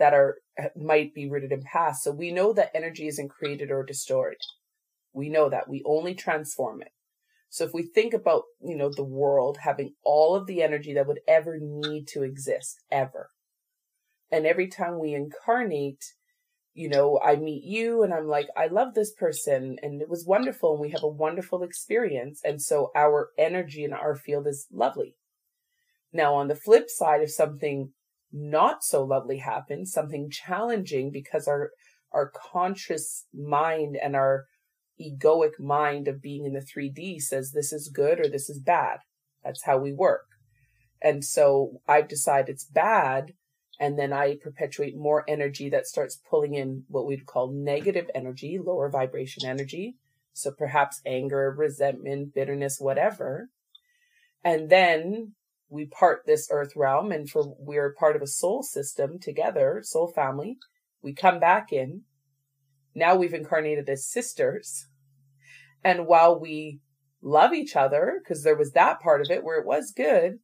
that 0.00 0.14
are 0.14 0.38
uh, 0.58 0.68
might 0.74 1.14
be 1.14 1.30
rooted 1.30 1.52
in 1.52 1.62
past. 1.62 2.02
So 2.02 2.10
we 2.10 2.32
know 2.32 2.52
that 2.54 2.72
energy 2.74 3.06
isn't 3.06 3.28
created 3.28 3.70
or 3.70 3.84
destroyed. 3.84 4.38
We 5.12 5.28
know 5.28 5.48
that. 5.48 5.68
We 5.68 5.84
only 5.86 6.14
transform 6.14 6.80
it. 6.82 6.88
So 7.50 7.64
if 7.64 7.74
we 7.74 7.82
think 7.82 8.14
about, 8.14 8.44
you 8.62 8.76
know, 8.76 8.90
the 8.90 9.04
world 9.04 9.58
having 9.62 9.94
all 10.02 10.34
of 10.34 10.46
the 10.46 10.62
energy 10.62 10.94
that 10.94 11.06
would 11.06 11.20
ever 11.28 11.58
need 11.60 12.08
to 12.08 12.22
exist, 12.22 12.80
ever. 12.90 13.28
And 14.32 14.46
every 14.46 14.68
time 14.68 14.98
we 14.98 15.14
incarnate, 15.14 16.04
you 16.72 16.88
know, 16.88 17.20
I 17.22 17.36
meet 17.36 17.64
you 17.64 18.02
and 18.02 18.14
I'm 18.14 18.28
like, 18.28 18.46
I 18.56 18.68
love 18.68 18.94
this 18.94 19.12
person 19.12 19.76
and 19.82 20.00
it 20.00 20.08
was 20.08 20.24
wonderful 20.24 20.72
and 20.72 20.80
we 20.80 20.90
have 20.90 21.02
a 21.02 21.08
wonderful 21.08 21.62
experience. 21.62 22.40
And 22.42 22.62
so 22.62 22.90
our 22.94 23.30
energy 23.36 23.84
in 23.84 23.92
our 23.92 24.14
field 24.14 24.46
is 24.46 24.66
lovely. 24.72 25.16
Now, 26.12 26.34
on 26.34 26.48
the 26.48 26.54
flip 26.54 26.88
side, 26.88 27.20
if 27.20 27.32
something 27.32 27.92
not 28.32 28.84
so 28.84 29.04
lovely 29.04 29.38
happens, 29.38 29.92
something 29.92 30.30
challenging 30.30 31.10
because 31.10 31.48
our, 31.48 31.70
our 32.12 32.30
conscious 32.30 33.26
mind 33.34 33.96
and 33.96 34.14
our 34.14 34.46
egoic 35.00 35.58
mind 35.58 36.08
of 36.08 36.22
being 36.22 36.44
in 36.44 36.52
the 36.52 36.60
3D 36.60 37.20
says 37.20 37.52
this 37.52 37.72
is 37.72 37.88
good 37.88 38.20
or 38.20 38.28
this 38.28 38.50
is 38.50 38.60
bad. 38.60 38.98
That's 39.42 39.64
how 39.64 39.78
we 39.78 39.92
work. 39.92 40.26
And 41.02 41.24
so 41.24 41.80
I've 41.88 42.08
decided 42.08 42.50
it's 42.50 42.64
bad. 42.64 43.32
And 43.78 43.98
then 43.98 44.12
I 44.12 44.36
perpetuate 44.36 44.94
more 44.96 45.24
energy 45.26 45.70
that 45.70 45.86
starts 45.86 46.20
pulling 46.28 46.54
in 46.54 46.84
what 46.88 47.06
we'd 47.06 47.24
call 47.24 47.50
negative 47.50 48.10
energy, 48.14 48.58
lower 48.62 48.90
vibration 48.90 49.46
energy. 49.46 49.96
So 50.34 50.50
perhaps 50.50 51.00
anger, 51.06 51.54
resentment, 51.56 52.34
bitterness, 52.34 52.78
whatever. 52.78 53.48
And 54.44 54.68
then 54.68 55.32
we 55.70 55.86
part 55.86 56.22
this 56.26 56.48
earth 56.50 56.72
realm 56.76 57.12
and 57.12 57.30
for 57.30 57.54
we're 57.58 57.94
part 57.94 58.16
of 58.16 58.22
a 58.22 58.26
soul 58.26 58.62
system 58.62 59.18
together, 59.18 59.80
soul 59.82 60.12
family. 60.14 60.58
We 61.02 61.14
come 61.14 61.40
back 61.40 61.72
in. 61.72 62.02
Now 62.94 63.16
we've 63.16 63.32
incarnated 63.32 63.88
as 63.88 64.06
sisters 64.06 64.86
and 65.82 66.06
while 66.06 66.38
we 66.38 66.80
love 67.22 67.52
each 67.52 67.76
other, 67.76 68.20
because 68.22 68.42
there 68.42 68.56
was 68.56 68.72
that 68.72 69.00
part 69.00 69.20
of 69.20 69.30
it 69.30 69.44
where 69.44 69.58
it 69.58 69.66
was 69.66 69.92
good, 69.92 70.38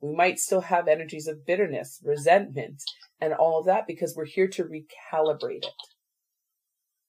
we 0.00 0.14
might 0.14 0.38
still 0.38 0.62
have 0.62 0.88
energies 0.88 1.28
of 1.28 1.46
bitterness, 1.46 2.00
resentment, 2.04 2.82
and 3.20 3.32
all 3.32 3.60
of 3.60 3.66
that 3.66 3.86
because 3.86 4.14
we're 4.16 4.24
here 4.24 4.48
to 4.48 4.64
recalibrate 4.64 5.64
it. 5.64 5.74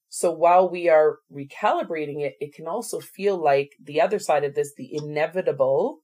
So 0.09 0.31
while 0.31 0.69
we 0.69 0.89
are 0.89 1.17
recalibrating 1.35 2.21
it, 2.21 2.35
it 2.39 2.53
can 2.53 2.67
also 2.67 2.99
feel 2.99 3.35
like 3.35 3.71
the 3.83 3.99
other 3.99 4.19
side 4.19 4.43
of 4.43 4.53
this, 4.53 4.73
the 4.77 4.89
inevitable 4.93 6.02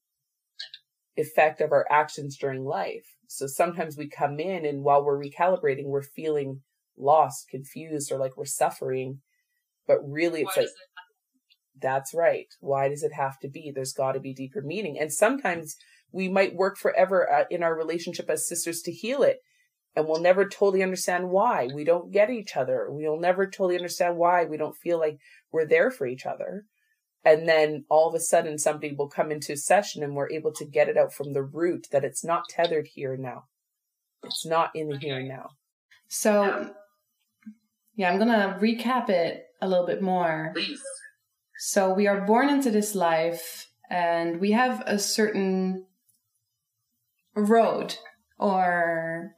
effect 1.20 1.62
of 1.62 1.72
our 1.72 1.86
actions 1.90 2.38
during 2.38 2.66
life. 2.66 3.16
So 3.28 3.48
sometimes 3.48 3.98
we 3.98 4.10
come 4.10 4.40
in 4.40 4.66
and 4.66 4.84
while 4.84 5.04
we're 5.04 5.22
recalibrating, 5.22 5.86
we're 5.86 6.02
feeling 6.02 6.62
lost, 6.98 7.50
confused, 7.50 8.12
or 8.12 8.18
like 8.18 8.36
we're 8.38 8.46
suffering. 8.46 9.20
But 9.88 10.00
really, 10.08 10.42
it's 10.42 10.58
like, 10.58 10.68
that's 11.82 12.14
right. 12.14 12.48
Why 12.60 12.90
does 12.90 13.04
it 13.04 13.14
have 13.14 13.40
to 13.40 13.48
be? 13.48 13.72
There's 13.74 13.94
got 13.94 14.14
to 14.14 14.20
be 14.20 14.34
deeper 14.34 14.62
meaning. 14.62 14.98
And 15.00 15.12
sometimes 15.12 15.76
we 16.12 16.28
might 16.28 16.56
work 16.56 16.78
forever 16.78 17.32
uh, 17.32 17.46
in 17.50 17.64
our 17.64 17.76
relationship 17.76 18.30
as 18.30 18.48
sisters 18.48 18.82
to 18.82 18.92
heal 18.92 19.24
it. 19.24 19.38
And 19.96 20.08
we'll 20.08 20.22
never 20.22 20.48
totally 20.48 20.84
understand 20.84 21.30
why 21.30 21.68
we 21.74 21.84
don't 21.84 22.12
get 22.12 22.30
each 22.30 22.56
other. 22.56 22.88
We'll 22.90 23.20
never 23.20 23.48
totally 23.48 23.76
understand 23.76 24.18
why 24.18 24.46
we 24.46 24.58
don't 24.58 24.78
feel 24.78 25.00
like 25.00 25.18
we're 25.52 25.66
there 25.66 25.90
for 25.90 26.06
each 26.06 26.26
other. 26.26 26.66
And 27.24 27.48
then 27.48 27.86
all 27.90 28.08
of 28.08 28.16
a 28.16 28.20
sudden 28.20 28.58
somebody 28.58 28.94
will 28.94 29.10
come 29.10 29.32
into 29.32 29.58
session 29.58 30.04
and 30.04 30.16
we're 30.16 30.32
able 30.32 30.54
to 30.54 30.66
get 30.66 30.88
it 30.88 30.98
out 30.98 31.14
from 31.14 31.34
the 31.34 31.44
root 31.44 31.88
that 31.92 32.06
it's 32.06 32.24
not 32.24 32.50
tethered 32.50 32.88
here 32.94 33.14
and 33.14 33.24
now. 33.24 33.46
It's 34.24 34.46
not 34.46 34.72
in 34.76 34.90
the 34.90 34.98
here 34.98 35.20
and 35.20 35.28
now. 35.28 35.52
So, 36.08 36.74
yeah, 37.96 38.10
I'm 38.10 38.18
going 38.18 38.30
to 38.30 38.58
recap 38.60 39.10
it 39.10 39.46
a 39.62 39.68
little 39.68 39.86
bit 39.86 40.02
more. 40.02 40.52
Please. 40.54 40.82
So 41.60 41.94
we 41.94 42.08
are 42.08 42.22
born 42.22 42.50
into 42.50 42.72
this 42.72 42.96
life 42.96 43.70
and 43.90 44.40
we 44.40 44.52
have 44.52 44.82
a 44.86 44.98
certain 44.98 45.86
road 47.36 47.96
or 48.38 49.36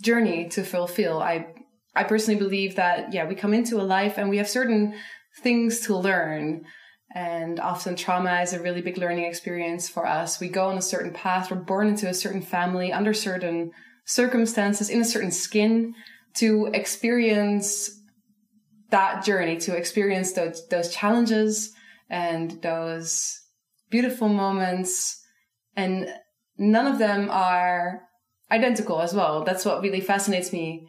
journey 0.00 0.48
to 0.48 0.62
fulfill. 0.62 1.20
I 1.20 1.48
I 1.94 2.04
personally 2.04 2.38
believe 2.38 2.76
that 2.76 3.12
yeah, 3.12 3.26
we 3.26 3.34
come 3.34 3.52
into 3.52 3.80
a 3.80 3.82
life 3.82 4.18
and 4.18 4.30
we 4.30 4.38
have 4.38 4.48
certain 4.48 4.94
things 5.42 5.80
to 5.80 5.96
learn. 5.96 6.64
And 7.14 7.58
often 7.58 7.96
trauma 7.96 8.42
is 8.42 8.52
a 8.52 8.60
really 8.60 8.82
big 8.82 8.98
learning 8.98 9.24
experience 9.24 9.88
for 9.88 10.06
us. 10.06 10.40
We 10.40 10.48
go 10.48 10.68
on 10.68 10.76
a 10.76 10.82
certain 10.82 11.12
path, 11.12 11.50
we're 11.50 11.56
born 11.56 11.88
into 11.88 12.08
a 12.08 12.14
certain 12.14 12.42
family 12.42 12.92
under 12.92 13.14
certain 13.14 13.72
circumstances, 14.04 14.90
in 14.90 15.00
a 15.00 15.04
certain 15.04 15.30
skin 15.30 15.94
to 16.34 16.70
experience 16.72 17.90
that 18.90 19.24
journey 19.24 19.58
to 19.58 19.76
experience 19.76 20.32
those 20.32 20.66
those 20.68 20.94
challenges 20.94 21.72
and 22.10 22.62
those 22.62 23.40
beautiful 23.90 24.28
moments. 24.28 25.20
And 25.76 26.08
none 26.58 26.86
of 26.86 26.98
them 26.98 27.28
are 27.30 28.02
identical 28.50 29.00
as 29.00 29.14
well. 29.14 29.44
That's 29.44 29.64
what 29.64 29.82
really 29.82 30.00
fascinates 30.00 30.52
me 30.52 30.88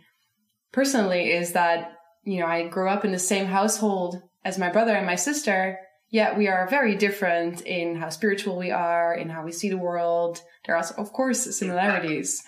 personally 0.71 1.31
is 1.31 1.53
that 1.53 1.93
you 2.23 2.39
know 2.39 2.45
i 2.45 2.67
grew 2.67 2.89
up 2.89 3.05
in 3.05 3.11
the 3.11 3.19
same 3.19 3.45
household 3.45 4.21
as 4.45 4.57
my 4.57 4.69
brother 4.69 4.95
and 4.95 5.05
my 5.05 5.15
sister 5.15 5.77
yet 6.09 6.37
we 6.37 6.47
are 6.47 6.67
very 6.69 6.95
different 6.95 7.61
in 7.61 7.95
how 7.95 8.09
spiritual 8.09 8.57
we 8.57 8.71
are 8.71 9.13
in 9.13 9.29
how 9.29 9.43
we 9.43 9.51
see 9.51 9.69
the 9.69 9.77
world 9.77 10.41
there 10.65 10.75
are 10.75 10.85
of 10.97 11.11
course 11.13 11.57
similarities 11.57 12.43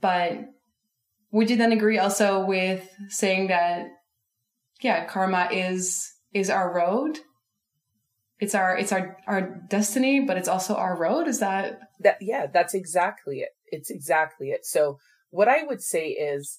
but 0.00 0.38
would 1.30 1.50
you 1.50 1.56
then 1.56 1.72
agree 1.72 1.98
also 1.98 2.44
with 2.44 2.88
saying 3.08 3.48
that 3.48 3.86
yeah, 4.82 5.04
karma 5.06 5.48
is 5.50 6.12
is 6.34 6.50
our 6.50 6.74
road. 6.74 7.20
It's 8.40 8.54
our 8.54 8.76
it's 8.76 8.92
our 8.92 9.16
our 9.26 9.62
destiny, 9.68 10.20
but 10.20 10.36
it's 10.36 10.48
also 10.48 10.74
our 10.74 10.98
road. 10.98 11.28
Is 11.28 11.38
that 11.38 11.78
that? 12.00 12.18
Yeah, 12.20 12.46
that's 12.52 12.74
exactly 12.74 13.38
it. 13.38 13.50
It's 13.66 13.90
exactly 13.90 14.48
it. 14.48 14.66
So 14.66 14.98
what 15.30 15.48
I 15.48 15.62
would 15.62 15.80
say 15.80 16.08
is 16.08 16.58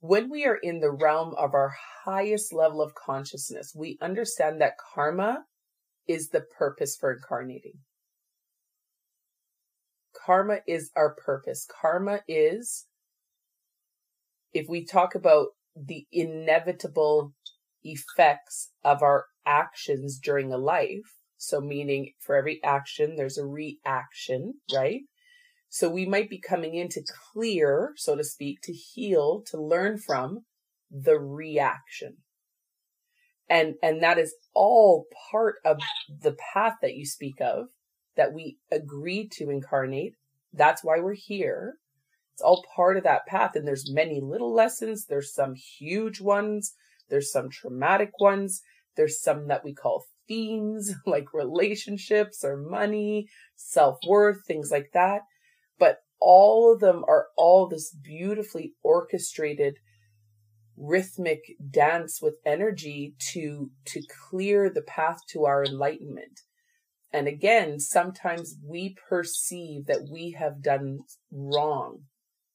when 0.00 0.30
we 0.30 0.44
are 0.46 0.56
in 0.56 0.80
the 0.80 0.90
realm 0.90 1.34
of 1.36 1.54
our 1.54 1.74
highest 2.04 2.52
level 2.52 2.80
of 2.80 2.94
consciousness, 2.94 3.74
we 3.74 3.98
understand 4.00 4.60
that 4.60 4.74
karma 4.94 5.44
is 6.06 6.28
the 6.30 6.44
purpose 6.58 6.96
for 6.96 7.12
incarnating. 7.12 7.78
Karma 10.24 10.58
is 10.66 10.90
our 10.96 11.14
purpose. 11.14 11.66
Karma 11.80 12.20
is, 12.28 12.86
if 14.52 14.66
we 14.68 14.84
talk 14.84 15.14
about 15.14 15.48
the 15.76 16.06
inevitable 16.12 17.34
effects 17.82 18.70
of 18.84 19.02
our 19.02 19.26
actions 19.46 20.18
during 20.18 20.52
a 20.52 20.58
life. 20.58 21.18
So, 21.36 21.60
meaning 21.60 22.12
for 22.20 22.36
every 22.36 22.60
action, 22.64 23.16
there's 23.16 23.38
a 23.38 23.44
reaction, 23.44 24.54
right? 24.72 25.02
So, 25.68 25.90
we 25.90 26.06
might 26.06 26.30
be 26.30 26.40
coming 26.40 26.74
in 26.74 26.88
to 26.90 27.02
clear, 27.32 27.92
so 27.96 28.16
to 28.16 28.24
speak, 28.24 28.60
to 28.62 28.72
heal, 28.72 29.42
to 29.50 29.60
learn 29.60 29.98
from 29.98 30.44
the 30.90 31.18
reaction. 31.18 32.18
And, 33.48 33.74
and 33.82 34.02
that 34.02 34.18
is 34.18 34.34
all 34.54 35.06
part 35.30 35.56
of 35.64 35.78
the 36.22 36.36
path 36.54 36.74
that 36.80 36.94
you 36.94 37.04
speak 37.04 37.40
of 37.40 37.66
that 38.16 38.32
we 38.32 38.58
agreed 38.72 39.30
to 39.32 39.50
incarnate. 39.50 40.14
That's 40.52 40.82
why 40.82 41.00
we're 41.00 41.14
here. 41.14 41.74
It's 42.32 42.42
all 42.42 42.64
part 42.74 42.96
of 42.96 43.04
that 43.04 43.26
path. 43.26 43.52
And 43.54 43.66
there's 43.66 43.92
many 43.92 44.20
little 44.22 44.52
lessons. 44.52 45.06
There's 45.06 45.32
some 45.32 45.54
huge 45.54 46.20
ones. 46.20 46.72
There's 47.08 47.30
some 47.30 47.50
traumatic 47.50 48.10
ones. 48.18 48.62
There's 48.96 49.20
some 49.20 49.48
that 49.48 49.64
we 49.64 49.74
call 49.74 50.04
themes, 50.26 50.94
like 51.06 51.34
relationships 51.34 52.44
or 52.44 52.56
money, 52.56 53.28
self 53.56 53.98
worth, 54.06 54.38
things 54.46 54.70
like 54.70 54.90
that. 54.94 55.22
But 55.78 55.98
all 56.20 56.72
of 56.72 56.80
them 56.80 57.04
are 57.06 57.26
all 57.36 57.68
this 57.68 57.94
beautifully 58.02 58.72
orchestrated 58.82 59.76
rhythmic 60.76 61.56
dance 61.70 62.20
with 62.20 62.38
energy 62.44 63.14
to 63.32 63.70
to 63.86 64.02
clear 64.28 64.68
the 64.68 64.82
path 64.82 65.18
to 65.28 65.44
our 65.44 65.64
enlightenment 65.64 66.40
and 67.12 67.28
again 67.28 67.78
sometimes 67.78 68.56
we 68.66 68.96
perceive 69.08 69.86
that 69.86 70.08
we 70.10 70.32
have 70.32 70.62
done 70.62 70.98
wrong 71.30 72.00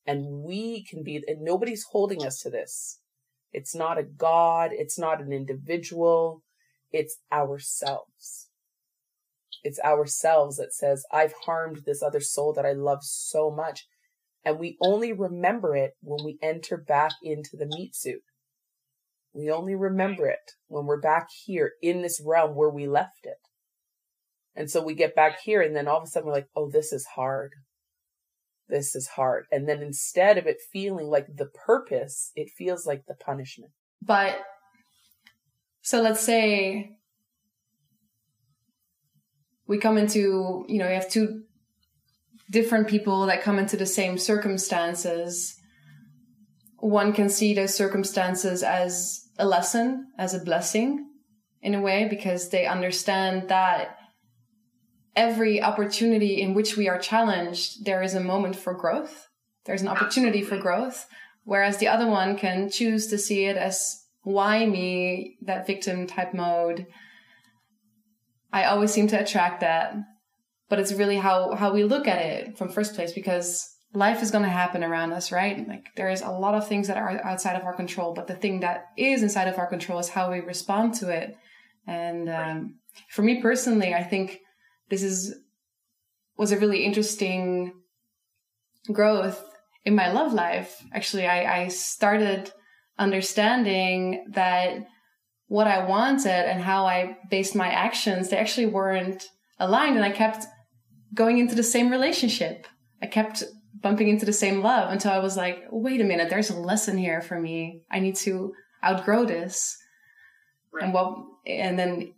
and 0.06 0.44
we 0.44 0.84
can 0.84 1.02
be 1.04 1.24
and 1.28 1.42
nobody's 1.42 1.86
holding 1.92 2.26
us 2.26 2.40
to 2.40 2.50
this 2.50 3.00
it's 3.52 3.76
not 3.76 3.98
a 3.98 4.04
God. 4.04 4.72
It's 4.74 5.00
not 5.00 5.22
an 5.22 5.34
individual. 5.34 6.44
It's 6.92 7.18
ourselves. 7.32 8.50
It's 9.64 9.80
ourselves 9.80 10.58
that 10.58 10.74
says, 10.74 11.06
I've 11.12 11.34
harmed 11.46 11.82
this 11.86 12.02
other 12.02 12.22
soul 12.22 12.54
that 12.54 12.66
I 12.66 12.74
love 12.74 13.04
so 13.04 13.52
much. 13.52 13.88
And 14.46 14.60
we 14.60 14.78
only 14.82 15.12
remember 15.14 15.76
it 15.76 15.92
when 16.02 16.24
we 16.24 16.38
enter 16.42 16.78
back 16.78 17.12
into 17.22 17.52
the 17.54 17.68
meat 17.68 17.96
suit. 17.96 18.22
We 19.34 19.52
only 19.52 19.76
remember 19.76 20.28
it 20.28 20.54
when 20.68 20.86
we're 20.86 21.02
back 21.02 21.28
here 21.46 21.74
in 21.82 22.02
this 22.02 22.22
realm 22.26 22.56
where 22.56 22.70
we 22.70 22.88
left 22.88 23.26
it. 23.26 23.38
And 24.56 24.70
so 24.70 24.84
we 24.84 24.96
get 24.96 25.16
back 25.16 25.40
here 25.44 25.62
and 25.62 25.76
then 25.76 25.88
all 25.88 25.98
of 25.98 26.04
a 26.04 26.08
sudden 26.08 26.28
we're 26.28 26.34
like, 26.34 26.50
oh, 26.56 26.70
this 26.72 26.92
is 26.92 27.06
hard 27.16 27.52
this 28.70 28.96
is 28.96 29.08
hard. 29.08 29.46
And 29.52 29.68
then 29.68 29.82
instead 29.82 30.38
of 30.38 30.46
it 30.46 30.58
feeling 30.72 31.08
like 31.08 31.28
the 31.36 31.48
purpose, 31.66 32.32
it 32.36 32.50
feels 32.58 32.86
like 32.86 33.04
the 33.08 33.16
punishment. 33.16 33.72
But 34.02 34.40
so 35.82 36.02
let's 36.02 36.22
say 36.22 36.92
we 39.68 39.80
come 39.80 39.98
into, 39.98 40.66
you 40.68 40.78
know, 40.78 40.88
you 40.88 40.94
have 40.94 41.10
two 41.10 41.44
different 42.50 42.88
people 42.88 43.26
that 43.28 43.44
come 43.44 43.60
into 43.60 43.78
the 43.78 43.86
same 43.86 44.18
circumstances. 44.18 45.56
One 46.78 47.14
can 47.14 47.30
see 47.30 47.54
those 47.54 47.76
circumstances 47.76 48.64
as 48.64 49.28
a 49.38 49.46
lesson, 49.46 50.08
as 50.18 50.34
a 50.34 50.44
blessing 50.44 51.08
in 51.62 51.76
a 51.76 51.82
way, 51.82 52.08
because 52.10 52.50
they 52.50 52.66
understand 52.66 53.50
that 53.50 53.98
every 55.16 55.62
opportunity 55.62 56.42
in 56.42 56.54
which 56.54 56.78
we 56.78 56.88
are 56.88 56.98
challenged, 56.98 57.86
there 57.86 58.02
is 58.02 58.16
a 58.16 58.20
moment 58.20 58.56
for 58.56 58.74
growth. 58.74 59.28
There's 59.66 59.82
an 59.82 59.88
opportunity 59.88 60.42
for 60.42 60.58
growth. 60.58 61.06
Whereas 61.44 61.78
the 61.78 61.88
other 61.88 62.08
one 62.08 62.38
can 62.38 62.70
choose 62.70 63.08
to 63.08 63.18
see 63.18 63.46
it 63.46 63.58
as 63.58 64.04
why 64.24 64.66
me, 64.66 65.38
that 65.42 65.68
victim 65.68 66.08
type 66.08 66.34
mode. 66.34 66.88
I 68.52 68.66
always 68.66 68.92
seem 68.92 69.08
to 69.08 69.20
attract 69.20 69.62
that. 69.62 69.96
But 70.70 70.80
it's 70.80 70.94
really 70.94 71.18
how, 71.18 71.56
how 71.56 71.74
we 71.74 71.84
look 71.84 72.08
at 72.08 72.20
it 72.20 72.58
from 72.58 72.70
first 72.70 72.96
place 72.96 73.12
because 73.12 73.68
life 73.94 74.22
is 74.22 74.32
going 74.32 74.44
to 74.44 74.50
happen 74.50 74.84
around 74.84 75.14
us, 75.14 75.32
right? 75.32 75.68
Like 75.68 75.88
there 75.96 76.10
is 76.10 76.22
a 76.22 76.30
lot 76.30 76.54
of 76.54 76.68
things 76.68 76.88
that 76.88 76.98
are 76.98 77.20
outside 77.26 77.56
of 77.56 77.64
our 77.64 77.74
control, 77.74 78.14
but 78.14 78.28
the 78.28 78.36
thing 78.36 78.60
that 78.60 78.86
is 78.98 79.24
inside 79.24 79.48
of 79.48 79.58
our 79.58 79.68
control 79.68 80.00
is 80.00 80.10
how 80.10 80.32
we 80.32 80.40
respond 80.40 80.94
to 80.96 81.10
it. 81.10 81.36
And 81.88 82.30
um, 82.30 82.76
for 83.10 83.24
me 83.24 83.42
personally, 83.42 83.94
I 83.94 84.04
think 84.04 84.40
this 84.90 85.04
is 85.04 85.36
was 86.38 86.52
a 86.54 86.58
really 86.58 86.86
interesting 86.86 87.74
growth 88.94 89.44
in 89.84 89.96
my 89.96 90.12
love 90.12 90.34
life. 90.34 90.82
Actually, 90.94 91.28
I, 91.28 91.64
I 91.64 91.68
started 91.68 92.52
understanding 92.98 94.26
that 94.32 94.88
what 95.48 95.68
I 95.68 95.86
wanted 95.86 96.50
and 96.50 96.62
how 96.62 96.86
I 96.86 97.18
based 97.30 97.56
my 97.56 97.68
actions, 97.68 98.30
they 98.30 98.38
actually 98.38 98.68
weren't 98.68 99.28
aligned. 99.60 99.96
And 99.96 100.06
I 100.06 100.12
kept 100.12 100.46
going 101.14 101.38
into 101.38 101.56
the 101.56 101.64
same 101.64 101.90
relationship. 101.90 102.68
I 103.02 103.08
kept 103.08 103.44
bumping 103.82 104.10
into 104.10 104.26
the 104.26 104.34
same 104.34 104.62
love 104.62 104.92
until 104.92 105.12
I 105.12 105.20
was 105.20 105.38
like, 105.38 105.64
wait 105.72 106.02
a 106.02 106.04
minute, 106.04 106.30
there's 106.30 106.50
a 106.50 106.60
lesson 106.60 106.98
here 106.98 107.22
for 107.22 107.40
me. 107.40 107.82
I 107.90 108.00
need 108.00 108.16
to 108.18 108.54
outgrow 108.84 109.26
this. 109.26 109.78
Right. 110.74 110.84
And 110.84 110.94
what, 110.94 111.18
and 111.48 111.80
then 111.80 112.14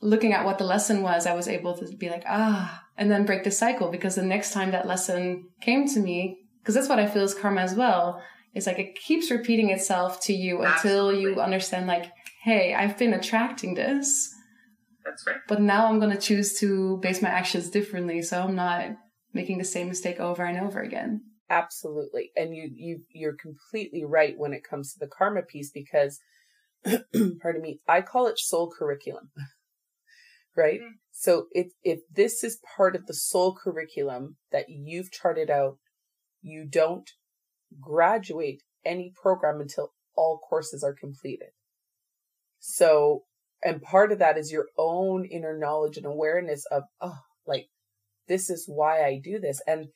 looking 0.00 0.32
at 0.32 0.44
what 0.44 0.58
the 0.58 0.64
lesson 0.64 1.02
was, 1.02 1.26
I 1.26 1.34
was 1.34 1.48
able 1.48 1.76
to 1.76 1.96
be 1.96 2.10
like, 2.10 2.24
ah, 2.26 2.84
and 2.96 3.10
then 3.10 3.26
break 3.26 3.44
the 3.44 3.50
cycle 3.50 3.90
because 3.90 4.14
the 4.14 4.22
next 4.22 4.52
time 4.52 4.70
that 4.70 4.86
lesson 4.86 5.48
came 5.60 5.86
to 5.88 6.00
me, 6.00 6.38
because 6.60 6.74
that's 6.74 6.88
what 6.88 6.98
I 6.98 7.06
feel 7.06 7.24
is 7.24 7.34
karma 7.34 7.60
as 7.60 7.74
well. 7.74 8.22
It's 8.54 8.66
like 8.66 8.78
it 8.78 8.94
keeps 8.94 9.30
repeating 9.30 9.70
itself 9.70 10.20
to 10.22 10.32
you 10.32 10.64
Absolutely. 10.64 11.14
until 11.16 11.20
you 11.20 11.40
understand, 11.40 11.86
like, 11.86 12.10
hey, 12.42 12.74
I've 12.74 12.96
been 12.96 13.14
attracting 13.14 13.74
this. 13.74 14.33
That's 15.04 15.26
right. 15.26 15.36
But 15.48 15.60
now 15.60 15.86
I'm 15.86 15.98
going 15.98 16.12
to 16.12 16.20
choose 16.20 16.58
to 16.60 16.98
base 16.98 17.20
my 17.20 17.28
actions 17.28 17.70
differently. 17.70 18.22
So 18.22 18.42
I'm 18.42 18.54
not 18.54 18.96
making 19.32 19.58
the 19.58 19.64
same 19.64 19.88
mistake 19.88 20.20
over 20.20 20.44
and 20.44 20.58
over 20.58 20.80
again. 20.80 21.22
Absolutely. 21.50 22.30
And 22.36 22.54
you, 22.54 22.70
you, 22.74 23.00
you're 23.10 23.36
completely 23.36 24.04
right 24.04 24.34
when 24.36 24.52
it 24.52 24.64
comes 24.68 24.92
to 24.92 24.98
the 24.98 25.10
karma 25.10 25.42
piece 25.42 25.70
because, 25.70 26.20
pardon 26.84 27.60
me, 27.60 27.80
I 27.86 28.00
call 28.00 28.26
it 28.26 28.38
soul 28.38 28.72
curriculum 28.76 29.30
right? 30.56 30.80
Mm-hmm. 30.80 30.96
So 31.10 31.46
if 31.52 31.68
if 31.82 32.00
this 32.12 32.44
is 32.44 32.60
part 32.76 32.96
of 32.96 33.06
the 33.06 33.14
soul 33.14 33.54
curriculum 33.54 34.36
that 34.52 34.66
you've 34.68 35.10
charted 35.10 35.50
out, 35.50 35.78
you 36.42 36.66
don't 36.68 37.10
graduate 37.80 38.62
any 38.84 39.12
program 39.20 39.60
until 39.60 39.92
all 40.16 40.38
courses 40.38 40.84
are 40.84 40.94
completed. 40.94 41.48
So, 42.58 43.24
and 43.64 43.82
part 43.82 44.12
of 44.12 44.18
that 44.18 44.36
is 44.36 44.52
your 44.52 44.66
own 44.76 45.24
inner 45.24 45.56
knowledge 45.56 45.96
and 45.96 46.06
awareness 46.06 46.64
of, 46.70 46.82
oh, 47.00 47.18
like, 47.46 47.68
this 48.28 48.50
is 48.50 48.64
why 48.66 49.04
I 49.04 49.20
do 49.22 49.38
this. 49.38 49.60
And, 49.66 49.86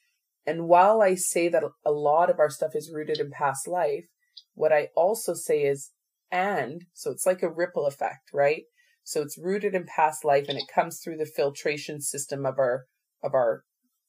and 0.46 0.68
while 0.68 1.02
I 1.02 1.14
say 1.14 1.48
that 1.48 1.64
a 1.85 1.90
lot 1.90 2.31
of 2.31 2.38
our 2.38 2.50
stuff 2.50 2.72
is 2.74 2.90
rooted 2.92 3.18
in 3.18 3.31
past 3.31 3.68
life, 3.68 4.07
what 4.54 4.72
I 4.72 4.88
also 4.96 5.35
say 5.35 5.62
is, 5.62 5.90
and, 6.31 6.85
so 6.94 7.11
it's 7.11 7.26
like 7.26 7.42
a 7.42 7.50
ripple 7.50 7.87
effect, 7.87 8.31
right? 8.33 8.62
So 9.04 9.22
it's 9.22 9.38
rooted 9.38 9.74
in 9.74 9.87
past 9.87 10.24
life 10.24 10.46
and 10.48 10.59
it 10.59 10.68
comes 10.74 11.00
through 11.00 11.16
the 11.16 11.24
filtration 11.24 12.02
system 12.02 12.44
of 12.44 12.59
our 12.59 12.85
of 13.22 13.33
our 13.33 13.64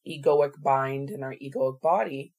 egoic 0.05 0.51
mind 0.61 1.09
and 1.09 1.23
our 1.23 1.35
egoic 1.41 1.79
body. 1.81 2.33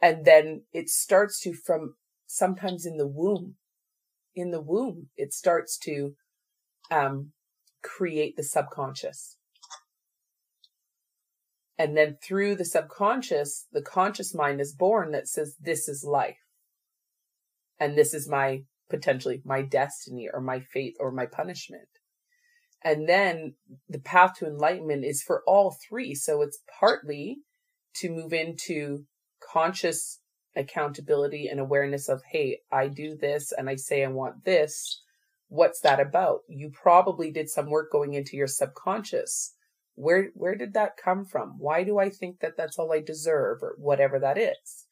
And 0.00 0.24
then 0.24 0.62
it 0.72 0.88
starts 0.88 1.38
to 1.40 1.52
from 1.52 1.96
sometimes 2.26 2.86
in 2.86 2.96
the 2.96 3.06
womb. 3.06 3.56
In 4.34 4.50
the 4.50 4.62
womb, 4.62 5.10
it 5.16 5.34
starts 5.34 5.76
to 5.84 6.14
um, 6.90 7.32
create 7.82 8.36
the 8.36 8.42
subconscious. 8.42 9.36
And 11.76 11.96
then 11.96 12.18
through 12.22 12.54
the 12.54 12.64
subconscious, 12.64 13.66
the 13.72 13.82
conscious 13.82 14.34
mind 14.34 14.60
is 14.60 14.72
born 14.72 15.10
that 15.12 15.28
says, 15.28 15.56
This 15.60 15.88
is 15.88 16.04
life. 16.04 16.38
And 17.80 17.98
this 17.98 18.14
is 18.14 18.28
my 18.28 18.62
potentially 18.88 19.42
my 19.44 19.62
destiny 19.62 20.28
or 20.32 20.40
my 20.40 20.60
fate 20.60 20.96
or 21.00 21.10
my 21.10 21.26
punishment. 21.26 21.88
And 22.82 23.08
then 23.08 23.54
the 23.88 23.98
path 23.98 24.34
to 24.38 24.46
enlightenment 24.46 25.04
is 25.04 25.22
for 25.22 25.42
all 25.46 25.76
three. 25.88 26.14
So 26.14 26.42
it's 26.42 26.60
partly 26.78 27.38
to 27.96 28.10
move 28.10 28.32
into 28.32 29.06
conscious 29.52 30.20
accountability 30.54 31.48
and 31.48 31.58
awareness 31.58 32.08
of, 32.08 32.22
hey, 32.30 32.60
I 32.70 32.88
do 32.88 33.16
this 33.16 33.52
and 33.52 33.68
I 33.68 33.76
say 33.76 34.04
I 34.04 34.08
want 34.08 34.44
this. 34.44 35.02
What's 35.54 35.80
that 35.82 36.00
about? 36.00 36.40
You 36.48 36.70
probably 36.70 37.30
did 37.30 37.48
some 37.48 37.70
work 37.70 37.92
going 37.92 38.14
into 38.14 38.36
your 38.36 38.48
subconscious. 38.48 39.54
Where 39.94 40.30
where 40.34 40.56
did 40.56 40.74
that 40.74 40.96
come 40.96 41.24
from? 41.24 41.54
Why 41.58 41.84
do 41.84 42.00
I 42.00 42.10
think 42.10 42.40
that 42.40 42.56
that's 42.56 42.76
all 42.76 42.92
I 42.92 43.00
deserve 43.00 43.62
or 43.62 43.76
whatever 43.78 44.18
that 44.18 44.36
is? 44.36 44.86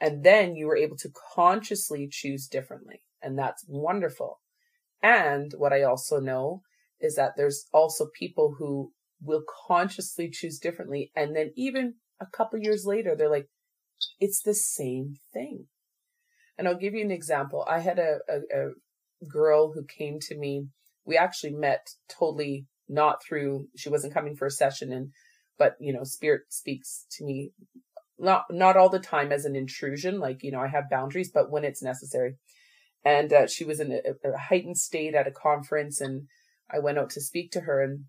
And 0.00 0.24
then 0.24 0.56
you 0.56 0.66
were 0.66 0.76
able 0.76 0.96
to 0.96 1.12
consciously 1.36 2.08
choose 2.10 2.48
differently 2.48 3.02
and 3.22 3.38
that's 3.38 3.64
wonderful. 3.68 4.40
And 5.00 5.52
what 5.56 5.72
I 5.72 5.82
also 5.82 6.18
know 6.18 6.62
is 7.00 7.14
that 7.14 7.34
there's 7.36 7.66
also 7.72 8.08
people 8.18 8.56
who 8.58 8.92
will 9.22 9.44
consciously 9.68 10.28
choose 10.30 10.58
differently. 10.58 11.12
And 11.14 11.36
then 11.36 11.52
even 11.56 11.94
a 12.20 12.26
couple 12.26 12.58
years 12.58 12.84
later, 12.84 13.14
they're 13.16 13.30
like, 13.30 13.48
it's 14.18 14.42
the 14.42 14.54
same 14.54 15.14
thing. 15.32 15.66
And 16.58 16.68
I'll 16.68 16.78
give 16.78 16.94
you 16.94 17.04
an 17.04 17.10
example. 17.10 17.64
I 17.68 17.80
had 17.80 17.98
a, 17.98 18.18
a, 18.28 18.36
a 18.36 18.70
girl 19.28 19.72
who 19.72 19.84
came 19.84 20.18
to 20.20 20.36
me. 20.36 20.66
We 21.04 21.16
actually 21.16 21.52
met 21.52 21.88
totally 22.08 22.66
not 22.88 23.22
through, 23.24 23.68
she 23.76 23.88
wasn't 23.88 24.14
coming 24.14 24.36
for 24.36 24.46
a 24.46 24.50
session 24.50 24.92
and, 24.92 25.10
but 25.58 25.76
you 25.80 25.92
know, 25.92 26.04
spirit 26.04 26.42
speaks 26.48 27.06
to 27.12 27.24
me 27.24 27.52
not, 28.18 28.44
not 28.50 28.76
all 28.76 28.88
the 28.88 29.00
time 29.00 29.32
as 29.32 29.44
an 29.44 29.56
intrusion. 29.56 30.20
Like, 30.20 30.42
you 30.42 30.52
know, 30.52 30.60
I 30.60 30.68
have 30.68 30.90
boundaries, 30.90 31.30
but 31.32 31.50
when 31.50 31.64
it's 31.64 31.82
necessary 31.82 32.36
and 33.04 33.32
uh, 33.32 33.46
she 33.46 33.64
was 33.64 33.80
in 33.80 33.92
a, 33.92 34.28
a, 34.28 34.36
heightened 34.36 34.78
state 34.78 35.14
at 35.14 35.26
a 35.26 35.32
conference 35.32 36.00
and 36.00 36.28
i 36.70 36.78
went 36.78 36.98
out 36.98 37.10
to 37.10 37.20
speak 37.20 37.50
to 37.50 37.60
her 37.60 37.82
and 37.82 38.04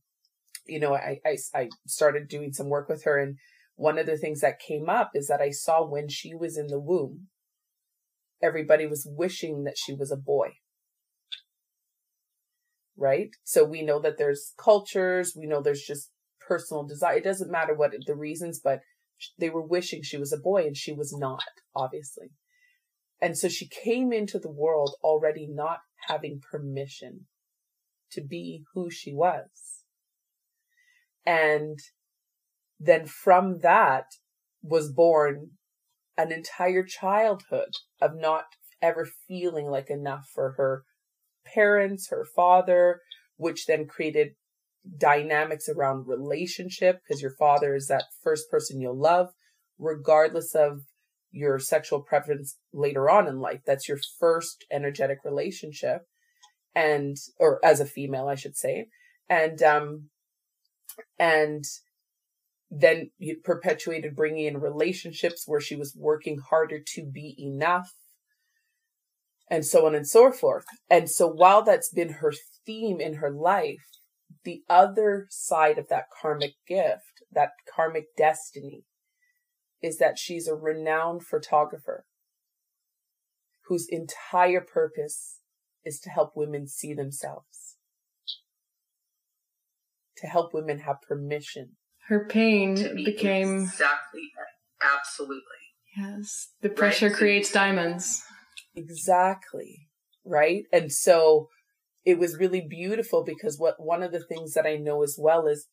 you 0.65 0.79
know 0.79 0.93
I, 0.93 1.19
I 1.25 1.37
i 1.55 1.69
started 1.87 2.27
doing 2.27 2.53
some 2.53 2.69
work 2.69 2.89
with 2.89 3.03
her 3.03 3.19
and 3.19 3.37
one 3.75 3.97
of 3.97 4.05
the 4.05 4.17
things 4.17 4.41
that 4.41 4.59
came 4.59 4.89
up 4.89 5.11
is 5.15 5.27
that 5.27 5.41
i 5.41 5.49
saw 5.49 5.83
when 5.83 6.09
she 6.09 6.33
was 6.33 6.57
in 6.57 6.67
the 6.67 6.79
womb 6.79 7.27
everybody 8.41 8.85
was 8.85 9.07
wishing 9.09 9.63
that 9.63 9.77
she 9.77 9.93
was 9.93 10.11
a 10.11 10.17
boy 10.17 10.49
right 12.97 13.29
so 13.43 13.63
we 13.63 13.81
know 13.81 13.99
that 13.99 14.17
there's 14.17 14.53
cultures 14.57 15.33
we 15.37 15.47
know 15.47 15.61
there's 15.61 15.83
just 15.83 16.11
personal 16.47 16.83
desire 16.83 17.17
it 17.17 17.23
doesn't 17.23 17.51
matter 17.51 17.73
what 17.73 17.91
the 18.05 18.15
reasons 18.15 18.59
but 18.63 18.81
they 19.39 19.49
were 19.49 19.65
wishing 19.65 20.01
she 20.03 20.17
was 20.17 20.33
a 20.33 20.37
boy 20.37 20.65
and 20.65 20.77
she 20.77 20.91
was 20.91 21.15
not 21.17 21.43
obviously 21.75 22.31
and 23.23 23.37
so 23.37 23.47
she 23.47 23.69
came 23.69 24.11
into 24.11 24.37
the 24.37 24.51
world 24.51 24.95
already 25.01 25.47
not 25.49 25.79
having 26.09 26.41
permission 26.41 27.27
to 28.11 28.19
be 28.19 28.63
who 28.73 28.89
she 28.89 29.13
was. 29.13 29.83
And 31.25 31.79
then 32.77 33.05
from 33.05 33.59
that 33.59 34.07
was 34.61 34.91
born 34.91 35.51
an 36.17 36.33
entire 36.33 36.83
childhood 36.83 37.75
of 38.01 38.11
not 38.15 38.43
ever 38.81 39.07
feeling 39.27 39.67
like 39.67 39.89
enough 39.89 40.27
for 40.33 40.55
her 40.57 40.83
parents, 41.45 42.09
her 42.09 42.25
father, 42.35 43.01
which 43.37 43.65
then 43.65 43.87
created 43.87 44.31
dynamics 44.97 45.69
around 45.69 46.07
relationship 46.07 46.99
because 47.01 47.21
your 47.21 47.35
father 47.37 47.75
is 47.75 47.87
that 47.87 48.05
first 48.21 48.49
person 48.49 48.81
you'll 48.81 48.99
love, 48.99 49.29
regardless 49.77 50.53
of 50.55 50.81
your 51.31 51.57
sexual 51.57 52.01
preference 52.01 52.57
later 52.73 53.09
on 53.09 53.27
in 53.27 53.39
life. 53.39 53.61
That's 53.65 53.87
your 53.87 53.99
first 54.19 54.65
energetic 54.71 55.19
relationship. 55.25 56.01
And, 56.75 57.17
or 57.39 57.59
as 57.63 57.79
a 57.79 57.85
female, 57.85 58.27
I 58.27 58.35
should 58.35 58.55
say. 58.55 58.87
And, 59.29 59.61
um, 59.61 60.09
and 61.17 61.63
then 62.69 63.11
you 63.17 63.37
perpetuated 63.43 64.15
bringing 64.15 64.45
in 64.45 64.57
relationships 64.59 65.43
where 65.45 65.61
she 65.61 65.75
was 65.75 65.95
working 65.95 66.39
harder 66.49 66.79
to 66.95 67.05
be 67.05 67.35
enough 67.39 67.93
and 69.53 69.63
so 69.63 69.85
on 69.85 69.93
and 69.93 70.07
so 70.07 70.31
forth. 70.31 70.65
And 70.89 71.07
so 71.07 71.27
while 71.27 71.61
that's 71.61 71.89
been 71.89 72.13
her 72.13 72.33
theme 72.65 72.99
in 72.99 73.17
her 73.17 73.29
life, 73.29 73.85
the 74.43 74.63
other 74.67 75.27
side 75.29 75.77
of 75.77 75.89
that 75.89 76.05
karmic 76.19 76.55
gift, 76.67 77.21
that 77.31 77.51
karmic 77.73 78.05
destiny, 78.17 78.85
is 79.79 79.99
that 79.99 80.17
she's 80.17 80.47
a 80.47 80.55
renowned 80.55 81.23
photographer 81.23 82.05
whose 83.67 83.85
entire 83.87 84.59
purpose 84.59 85.41
is 85.85 85.99
to 85.99 86.09
help 86.09 86.31
women 86.35 86.67
see 86.67 86.95
themselves, 86.95 87.75
to 90.17 90.25
help 90.25 90.51
women 90.51 90.79
have 90.79 90.95
permission. 91.07 91.73
Her 92.07 92.25
pain 92.25 92.73
became 92.95 93.65
exactly, 93.65 94.31
absolutely. 94.81 95.43
Yes, 95.95 96.47
the 96.61 96.69
pressure 96.69 97.09
right? 97.09 97.15
creates 97.15 97.51
diamonds. 97.51 98.23
Exactly, 98.75 99.87
right? 100.25 100.65
And 100.71 100.91
so 100.91 101.49
it 102.05 102.19
was 102.19 102.37
really 102.37 102.61
beautiful 102.61 103.23
because 103.23 103.59
what 103.59 103.75
one 103.83 104.03
of 104.03 104.11
the 104.11 104.23
things 104.23 104.53
that 104.53 104.65
I 104.65 104.77
know 104.77 105.03
as 105.03 105.17
well 105.19 105.47
is 105.47 105.67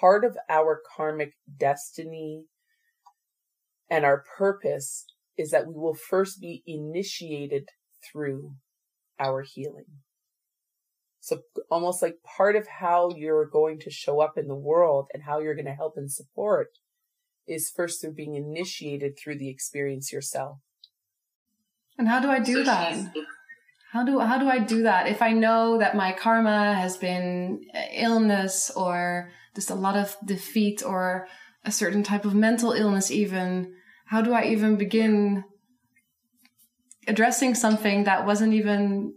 part 0.00 0.24
of 0.24 0.36
our 0.48 0.80
karmic 0.96 1.34
destiny 1.58 2.46
and 3.90 4.04
our 4.04 4.24
purpose 4.38 5.06
is 5.36 5.50
that 5.50 5.66
we 5.66 5.74
will 5.74 5.94
first 5.94 6.40
be 6.40 6.62
initiated 6.66 7.68
through 8.10 8.54
our 9.18 9.42
healing. 9.42 10.02
So 11.20 11.42
almost 11.70 12.02
like 12.02 12.16
part 12.22 12.56
of 12.56 12.66
how 12.66 13.10
you're 13.16 13.46
going 13.46 13.78
to 13.80 13.90
show 13.90 14.20
up 14.20 14.36
in 14.36 14.48
the 14.48 14.54
world 14.56 15.08
and 15.14 15.22
how 15.22 15.38
you're 15.38 15.54
going 15.54 15.66
to 15.66 15.72
help 15.74 15.96
and 15.96 16.10
support 16.10 16.68
is 17.46 17.70
first 17.74 18.00
through 18.00 18.14
being 18.14 18.34
initiated 18.34 19.18
through 19.18 19.38
the 19.38 19.48
experience 19.50 20.12
yourself. 20.12 20.58
And 21.98 22.08
how 22.08 22.20
do 22.20 22.30
I 22.30 22.40
do 22.40 22.64
that? 22.64 22.96
How 23.92 24.04
do 24.04 24.18
how 24.18 24.38
do 24.38 24.48
I 24.48 24.58
do 24.58 24.82
that? 24.84 25.06
If 25.06 25.20
I 25.20 25.32
know 25.32 25.78
that 25.78 25.94
my 25.94 26.12
karma 26.12 26.74
has 26.74 26.96
been 26.96 27.60
uh, 27.74 27.80
illness 27.92 28.70
or 28.74 29.30
just 29.54 29.70
a 29.70 29.74
lot 29.74 29.96
of 29.96 30.16
defeat 30.24 30.82
or 30.84 31.28
a 31.64 31.70
certain 31.70 32.02
type 32.02 32.24
of 32.24 32.34
mental 32.34 32.72
illness 32.72 33.10
even 33.10 33.74
how 34.06 34.22
do 34.22 34.32
I 34.32 34.44
even 34.44 34.76
begin 34.76 35.44
addressing 37.06 37.54
something 37.54 38.04
that 38.04 38.26
wasn't 38.26 38.54
even 38.54 39.14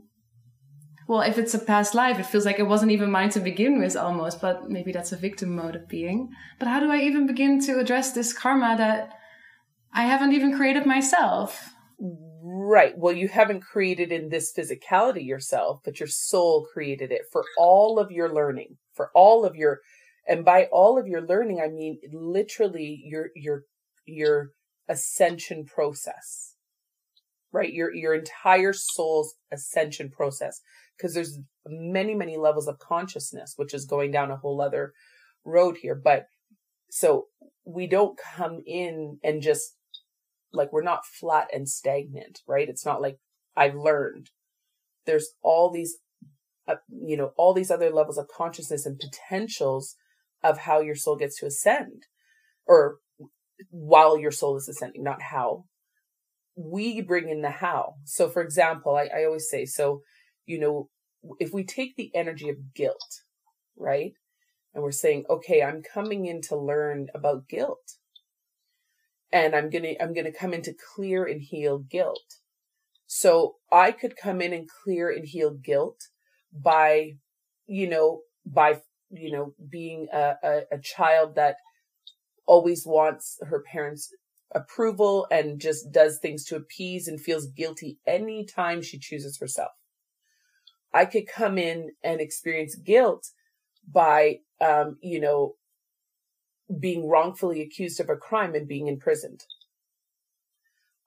well 1.08 1.22
if 1.22 1.38
it's 1.38 1.54
a 1.54 1.60
past 1.60 1.94
life 1.96 2.20
it 2.20 2.26
feels 2.26 2.46
like 2.46 2.60
it 2.60 2.68
wasn't 2.68 2.92
even 2.92 3.12
mine 3.12 3.30
to 3.30 3.40
begin 3.40 3.80
with 3.80 3.96
almost 3.96 4.42
but 4.42 4.70
maybe 4.70 4.92
that's 4.92 5.12
a 5.12 5.18
victim 5.18 5.56
mode 5.56 5.76
of 5.76 5.88
being. 5.88 6.30
But 6.60 6.68
how 6.68 6.80
do 6.80 6.92
I 6.92 7.00
even 7.00 7.28
begin 7.28 7.60
to 7.66 7.80
address 7.80 8.12
this 8.12 8.34
karma 8.34 8.76
that 8.78 9.12
I 9.94 10.04
haven't 10.04 10.34
even 10.34 10.56
created 10.56 10.86
myself 10.86 11.72
Right. 12.48 12.96
Well, 12.96 13.16
you 13.16 13.28
haven't 13.28 13.62
created 13.62 14.12
in 14.12 14.30
this 14.30 14.54
physicality 14.54 15.26
yourself, 15.26 15.82
but 15.84 16.00
your 16.00 16.08
soul 16.08 16.68
created 16.72 17.12
it 17.12 17.24
for 17.32 17.44
all 17.58 17.98
of 17.98 18.12
your 18.12 18.32
learning, 18.32 18.78
for 18.94 19.10
all 19.16 19.46
of 19.46 19.56
your, 19.56 19.80
and 20.28 20.46
by 20.46 20.66
all 20.66 21.00
of 21.00 21.08
your 21.08 21.26
learning, 21.26 21.60
I 21.60 21.70
mean 21.70 21.98
literally 22.14 23.02
your, 23.04 23.32
your, 23.36 23.64
your 24.06 24.52
ascension 24.88 25.66
process, 25.66 26.54
right? 27.52 27.74
Your, 27.74 27.92
your 27.92 28.14
entire 28.14 28.74
soul's 28.74 29.34
ascension 29.52 30.12
process. 30.12 30.62
Cause 31.02 31.16
there's 31.16 31.40
many, 31.66 32.14
many 32.14 32.38
levels 32.38 32.68
of 32.68 32.78
consciousness, 32.78 33.54
which 33.56 33.74
is 33.74 33.86
going 33.86 34.12
down 34.12 34.30
a 34.30 34.38
whole 34.38 34.62
other 34.62 34.94
road 35.44 35.78
here. 35.82 35.96
But 35.96 36.28
so 36.92 37.26
we 37.66 37.88
don't 37.88 38.20
come 38.36 38.62
in 38.68 39.18
and 39.24 39.42
just 39.42 39.74
like 40.56 40.72
we're 40.72 40.82
not 40.82 41.06
flat 41.06 41.48
and 41.54 41.68
stagnant, 41.68 42.42
right? 42.48 42.70
It's 42.70 42.86
not 42.86 43.02
like 43.02 43.18
I've 43.56 43.76
learned. 43.76 44.30
There's 45.06 45.30
all 45.42 45.72
these, 45.72 45.98
uh, 46.68 46.76
you 46.90 47.18
know, 47.18 47.32
all 47.38 47.54
these 47.54 47.72
other 47.72 47.90
levels 47.90 48.18
of 48.18 48.28
consciousness 48.28 48.86
and 48.86 49.00
potentials 49.00 49.96
of 50.44 50.60
how 50.60 50.82
your 50.82 50.96
soul 50.96 51.16
gets 51.16 51.40
to 51.40 51.46
ascend 51.46 52.04
or 52.66 52.98
while 53.70 54.20
your 54.20 54.32
soul 54.32 54.58
is 54.58 54.68
ascending, 54.68 55.04
not 55.04 55.22
how. 55.22 55.66
We 56.56 57.02
bring 57.02 57.30
in 57.30 57.42
the 57.42 57.50
how. 57.50 57.96
So, 58.06 58.30
for 58.30 58.42
example, 58.42 58.96
I, 58.96 59.10
I 59.16 59.26
always 59.26 59.50
say, 59.50 59.66
so, 59.66 60.02
you 60.46 60.60
know, 60.60 60.90
if 61.40 61.54
we 61.54 61.64
take 61.64 61.96
the 61.96 62.12
energy 62.16 62.50
of 62.50 62.74
guilt, 62.74 63.22
right? 63.78 64.14
And 64.74 64.84
we're 64.84 64.92
saying, 64.92 65.26
okay, 65.30 65.64
I'm 65.64 65.82
coming 65.82 66.26
in 66.26 66.42
to 66.44 66.58
learn 66.58 67.08
about 67.14 67.48
guilt 67.48 67.96
and 69.32 69.56
I'm 69.56 69.70
to 69.70 70.02
I'm 70.02 70.14
to 70.14 70.32
come 70.32 70.54
in 70.54 70.62
to 70.64 70.74
clear 70.96 71.26
and 71.26 71.42
heal 71.42 71.80
guilt. 71.80 72.36
So 73.08 73.56
I 73.72 73.92
could 73.92 74.16
come 74.18 74.42
in 74.42 74.54
and 74.54 74.68
clear 74.84 75.10
and 75.10 75.26
heal 75.26 75.52
guilt 75.52 76.00
by 76.52 77.18
you 77.68 77.90
know 77.90 78.22
by 78.46 78.82
you 79.10 79.32
know 79.32 79.54
being 79.70 80.08
a, 80.14 80.36
a, 80.44 80.62
a 80.74 80.80
child 80.80 81.36
that 81.36 81.58
always 82.46 82.86
wants 82.86 83.38
her 83.48 83.62
parents 83.62 84.14
approval 84.54 85.28
and 85.32 85.60
just 85.60 85.92
does 85.92 86.20
things 86.20 86.46
to 86.46 86.56
appease 86.56 87.08
and 87.08 87.20
feels 87.20 87.48
guilty 87.48 88.00
anytime 88.08 88.82
she 88.82 88.98
chooses 88.98 89.38
herself. 89.40 89.72
I 90.94 91.06
could 91.06 91.28
come 91.28 91.58
in 91.58 91.92
and 92.04 92.22
experience 92.22 92.76
guilt 92.76 93.28
by, 93.92 94.40
um, 94.62 94.98
you 95.02 95.20
know, 95.20 95.56
being 96.80 97.08
wrongfully 97.08 97.62
accused 97.62 98.00
of 98.00 98.10
a 98.10 98.16
crime 98.16 98.56
and 98.56 98.68
being 98.68 98.88
imprisoned. 98.88 99.44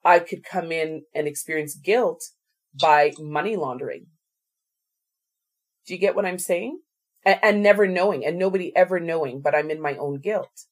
I 0.03 0.19
could 0.19 0.43
come 0.43 0.71
in 0.71 1.03
and 1.13 1.27
experience 1.27 1.75
guilt 1.75 2.23
by 2.79 3.11
money 3.19 3.55
laundering. 3.55 4.07
Do 5.85 5.93
you 5.93 5.99
get 5.99 6.15
what 6.15 6.25
I'm 6.25 6.39
saying? 6.39 6.79
And, 7.25 7.39
and, 7.43 7.63
never 7.63 7.85
knowing, 7.85 8.25
and 8.25 8.37
nobody 8.37 8.73
ever 8.75 8.99
knowing, 8.99 9.41
but 9.41 9.53
I'm 9.53 9.69
in 9.69 9.81
my 9.81 9.97
own 9.97 10.19
guilt. 10.19 10.65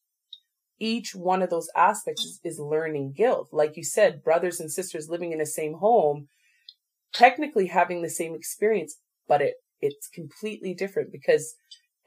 Each 0.80 1.14
one 1.14 1.42
of 1.42 1.50
those 1.50 1.70
aspects 1.76 2.24
is, 2.24 2.40
is 2.44 2.60
learning 2.60 3.14
guilt. 3.18 3.50
Like 3.52 3.76
you 3.76 3.84
said, 3.84 4.24
brothers 4.24 4.60
and 4.60 4.72
sisters 4.72 5.10
living 5.10 5.34
in 5.34 5.40
the 5.40 5.46
same 5.46 5.74
home, 5.74 6.28
technically 7.14 7.68
having 7.68 8.02
the 8.02 8.10
same 8.10 8.34
experience, 8.34 8.98
but 9.28 9.42
it, 9.42 9.56
it's 9.82 10.08
completely 10.08 10.74
different 10.74 11.12
because 11.12 11.56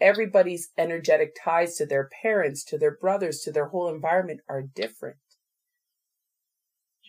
everybody's 0.00 0.70
energetic 0.78 1.36
ties 1.44 1.76
to 1.76 1.86
their 1.86 2.08
parents, 2.22 2.64
to 2.64 2.78
their 2.78 2.96
brothers, 2.96 3.40
to 3.40 3.52
their 3.52 3.68
whole 3.68 3.92
environment 3.92 4.40
are 4.48 4.62
different. 4.62 5.16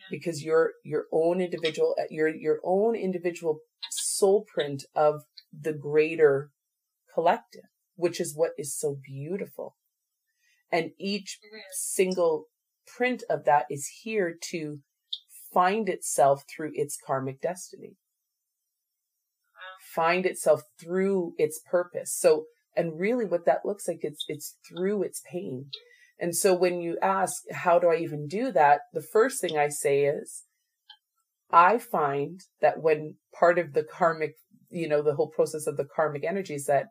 Because 0.09 0.43
your 0.43 0.71
your 0.83 1.05
own 1.11 1.39
individual 1.39 1.95
uh, 1.97 2.03
your 2.09 2.27
your 2.27 2.59
own 2.63 2.95
individual 2.95 3.59
soul 3.89 4.45
print 4.53 4.83
of 4.93 5.21
the 5.57 5.73
greater 5.73 6.51
collective, 7.13 7.69
which 7.95 8.19
is 8.19 8.35
what 8.35 8.51
is 8.57 8.77
so 8.77 8.97
beautiful. 9.05 9.75
And 10.71 10.91
each 10.99 11.39
single 11.71 12.45
print 12.85 13.23
of 13.29 13.45
that 13.45 13.65
is 13.69 13.87
here 14.03 14.35
to 14.49 14.79
find 15.53 15.89
itself 15.89 16.43
through 16.49 16.71
its 16.73 16.97
karmic 17.05 17.41
destiny. 17.41 17.95
Find 19.93 20.25
itself 20.25 20.63
through 20.79 21.33
its 21.37 21.59
purpose. 21.69 22.13
So 22.13 22.45
and 22.75 22.99
really 22.99 23.25
what 23.25 23.45
that 23.45 23.65
looks 23.65 23.87
like, 23.87 23.99
it's, 24.01 24.25
it's 24.27 24.55
through 24.67 25.03
its 25.03 25.21
pain. 25.29 25.65
And 26.19 26.35
so 26.35 26.53
when 26.53 26.81
you 26.81 26.97
ask, 27.01 27.41
how 27.51 27.79
do 27.79 27.89
I 27.89 27.95
even 27.95 28.27
do 28.27 28.51
that? 28.51 28.81
The 28.93 29.01
first 29.01 29.41
thing 29.41 29.57
I 29.57 29.69
say 29.69 30.05
is, 30.05 30.43
I 31.51 31.79
find 31.79 32.39
that 32.61 32.81
when 32.81 33.15
part 33.37 33.59
of 33.59 33.73
the 33.73 33.83
karmic, 33.83 34.35
you 34.69 34.87
know, 34.87 35.01
the 35.01 35.15
whole 35.15 35.29
process 35.29 35.67
of 35.67 35.77
the 35.77 35.83
karmic 35.85 36.23
energy 36.23 36.55
is 36.55 36.65
that 36.65 36.87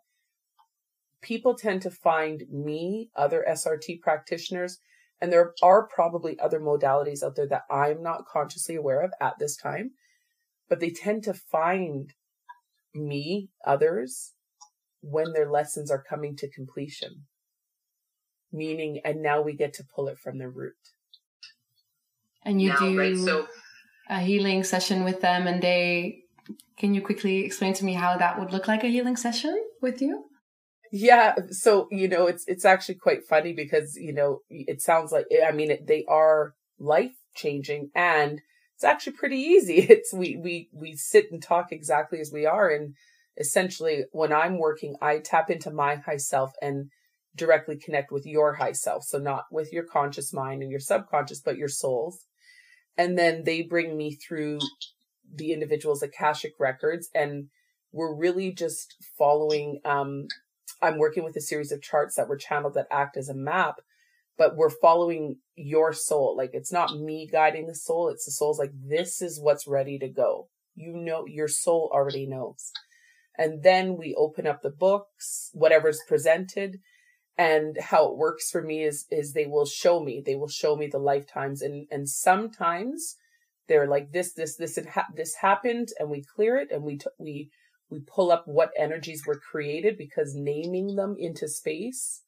people 1.23 1.55
tend 1.55 1.83
to 1.83 1.91
find 1.91 2.43
me, 2.51 3.11
other 3.17 3.45
SRT 3.49 4.01
practitioners, 4.01 4.79
and 5.21 5.33
there 5.33 5.53
are 5.63 5.87
probably 5.87 6.39
other 6.39 6.61
modalities 6.61 7.23
out 7.23 7.37
there 7.37 7.49
that 7.49 7.65
I'm 7.71 8.03
not 8.03 8.27
consciously 8.27 8.75
aware 8.75 9.01
of 9.01 9.13
at 9.21 9.35
this 9.39 9.57
time, 9.57 9.93
but 10.69 10.81
they 10.81 10.91
tend 10.91 11.23
to 11.25 11.35
find 11.35 12.13
me, 12.95 13.51
others, 13.65 14.33
when 15.03 15.33
their 15.33 15.51
lessons 15.51 15.91
are 15.91 16.03
coming 16.03 16.37
to 16.37 16.49
completion. 16.49 17.27
Meaning, 18.53 19.01
and 19.05 19.23
now 19.23 19.41
we 19.41 19.55
get 19.55 19.75
to 19.75 19.85
pull 19.85 20.09
it 20.09 20.19
from 20.19 20.39
the 20.39 20.49
root. 20.49 20.75
And 22.43 22.61
you 22.61 22.71
now, 22.71 22.79
do 22.79 22.99
right, 22.99 23.17
so, 23.17 23.47
a 24.09 24.21
healing 24.21 24.65
session 24.65 25.05
with 25.05 25.21
them, 25.21 25.47
and 25.47 25.63
they 25.63 26.25
can 26.77 26.95
you 26.95 27.03
quickly 27.03 27.45
explain 27.45 27.75
to 27.75 27.85
me 27.85 27.95
how 27.95 28.17
that 28.17 28.39
would 28.39 28.53
look 28.53 28.67
like 28.67 28.83
a 28.83 28.89
healing 28.89 29.17
session 29.17 29.63
with 29.81 30.01
you? 30.01 30.25
Yeah, 30.91 31.35
so 31.51 31.87
you 31.91 32.09
know, 32.09 32.27
it's 32.27 32.45
it's 32.49 32.65
actually 32.65 32.97
quite 32.97 33.25
funny 33.25 33.53
because 33.53 33.97
you 33.97 34.13
know 34.13 34.41
it 34.49 34.83
sounds 34.83 35.13
like 35.13 35.27
I 35.47 35.53
mean 35.53 35.71
it, 35.71 35.87
they 35.87 36.05
are 36.09 36.55
life 36.79 37.15
changing, 37.35 37.91
and 37.95 38.41
it's 38.75 38.85
actually 38.85 39.13
pretty 39.13 39.37
easy. 39.37 39.87
It's 39.89 40.13
we 40.13 40.37
we 40.37 40.69
we 40.73 40.97
sit 40.97 41.31
and 41.31 41.41
talk 41.41 41.71
exactly 41.71 42.19
as 42.19 42.33
we 42.33 42.47
are, 42.47 42.69
and 42.69 42.95
essentially 43.41 44.05
when 44.13 44.33
I'm 44.33 44.59
working, 44.59 44.95
I 45.01 45.19
tap 45.19 45.51
into 45.51 45.71
my 45.71 45.97
high 45.97 46.19
self 46.19 46.53
and 46.61 46.91
directly 47.35 47.77
connect 47.77 48.13
with 48.13 48.27
your 48.27 48.55
high 48.55 48.73
self. 48.73 49.05
So 49.05 49.19
not 49.19 49.45
with 49.51 49.73
your 49.73 49.85
conscious 49.85 50.33
mind 50.33 50.63
and 50.63 50.71
your 50.71 50.81
subconscious, 50.81 51.41
but 51.41 51.57
your 51.57 51.69
souls. 51.69 52.27
And 52.97 53.19
then 53.19 53.45
they 53.45 53.63
bring 53.63 53.97
me 53.97 54.15
through 54.15 54.59
the 55.35 55.53
individual's 55.53 56.03
Akashic 56.03 56.53
records 56.59 57.09
and 57.15 57.49
we're 57.93 58.15
really 58.15 58.53
just 58.53 58.95
following 59.17 59.81
um, 59.85 60.27
I'm 60.83 60.99
working 60.99 61.25
with 61.25 61.37
a 61.37 61.41
series 61.41 61.73
of 61.73 61.83
charts 61.83 62.17
that 62.17 62.29
were 62.29 62.37
channeled 62.37 62.75
that 62.75 62.87
act 62.91 63.17
as 63.17 63.29
a 63.29 63.35
map, 63.35 63.77
but 64.39 64.57
we're 64.57 64.71
following 64.71 65.37
your 65.57 65.93
soul. 65.93 66.37
Like 66.37 66.51
it's 66.53 66.73
not 66.73 66.99
me 66.99 67.29
guiding 67.31 67.67
the 67.67 67.75
soul. 67.75 68.09
It's 68.09 68.25
the 68.27 68.33
soul's 68.33 68.59
like, 68.59 68.73
this 68.75 69.21
is 69.21 69.41
what's 69.41 69.67
ready 69.67 69.99
to 69.99 70.09
go. 70.09 70.49
You 70.75 70.93
know, 70.97 71.27
your 71.27 71.49
soul 71.49 71.91
already 71.93 72.27
knows. 72.27 72.71
And 73.39 73.63
then 73.63 73.97
we 73.97 74.15
open 74.15 74.47
up 74.47 74.63
the 74.63 74.71
books, 74.71 75.51
whatever's 75.53 76.01
presented. 76.07 76.81
And 77.39 77.79
how 77.81 78.11
it 78.11 78.19
works 78.19 78.51
for 78.51 78.63
me 78.63 78.83
is, 78.85 79.07
is 79.11 79.33
they 79.33 79.47
will 79.47 79.65
show 79.65 80.03
me, 80.03 80.23
they 80.25 80.35
will 80.35 80.49
show 80.49 80.77
me 80.77 80.89
the 80.89 80.99
lifetimes. 80.99 81.63
And, 81.63 81.87
and 81.91 82.09
sometimes 82.09 83.17
they're 83.67 83.89
like 83.89 84.13
this, 84.13 84.35
this, 84.35 84.57
this, 84.57 84.79
ha- 84.93 85.07
this 85.15 85.37
happened 85.37 85.89
and 85.99 86.11
we 86.11 86.23
clear 86.23 86.57
it 86.57 86.71
and 86.71 86.83
we, 86.83 86.99
t- 86.99 87.07
we, 87.19 87.51
we 87.89 88.01
pull 88.01 88.31
up 88.31 88.45
what 88.47 88.71
energies 88.77 89.25
were 89.27 89.41
created 89.41 89.97
because 89.97 90.35
naming 90.35 90.97
them 90.97 91.17
into 91.19 91.49
space 91.49 92.23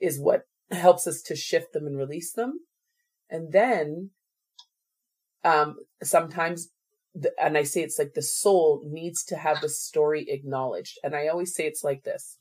is 0.00 0.20
what 0.20 0.42
helps 0.70 1.06
us 1.06 1.22
to 1.22 1.36
shift 1.36 1.72
them 1.72 1.86
and 1.86 1.96
release 1.96 2.32
them. 2.32 2.60
And 3.30 3.52
then, 3.52 4.10
um, 5.44 5.76
sometimes, 6.02 6.68
the, 7.14 7.32
and 7.40 7.58
I 7.58 7.62
say 7.62 7.82
it's 7.82 7.98
like 7.98 8.14
the 8.14 8.22
soul 8.22 8.82
needs 8.84 9.24
to 9.24 9.36
have 9.36 9.60
the 9.60 9.68
story 9.68 10.26
acknowledged. 10.28 10.98
And 11.02 11.14
I 11.14 11.28
always 11.28 11.54
say 11.54 11.66
it's 11.66 11.84
like 11.84 12.04
this. 12.04 12.38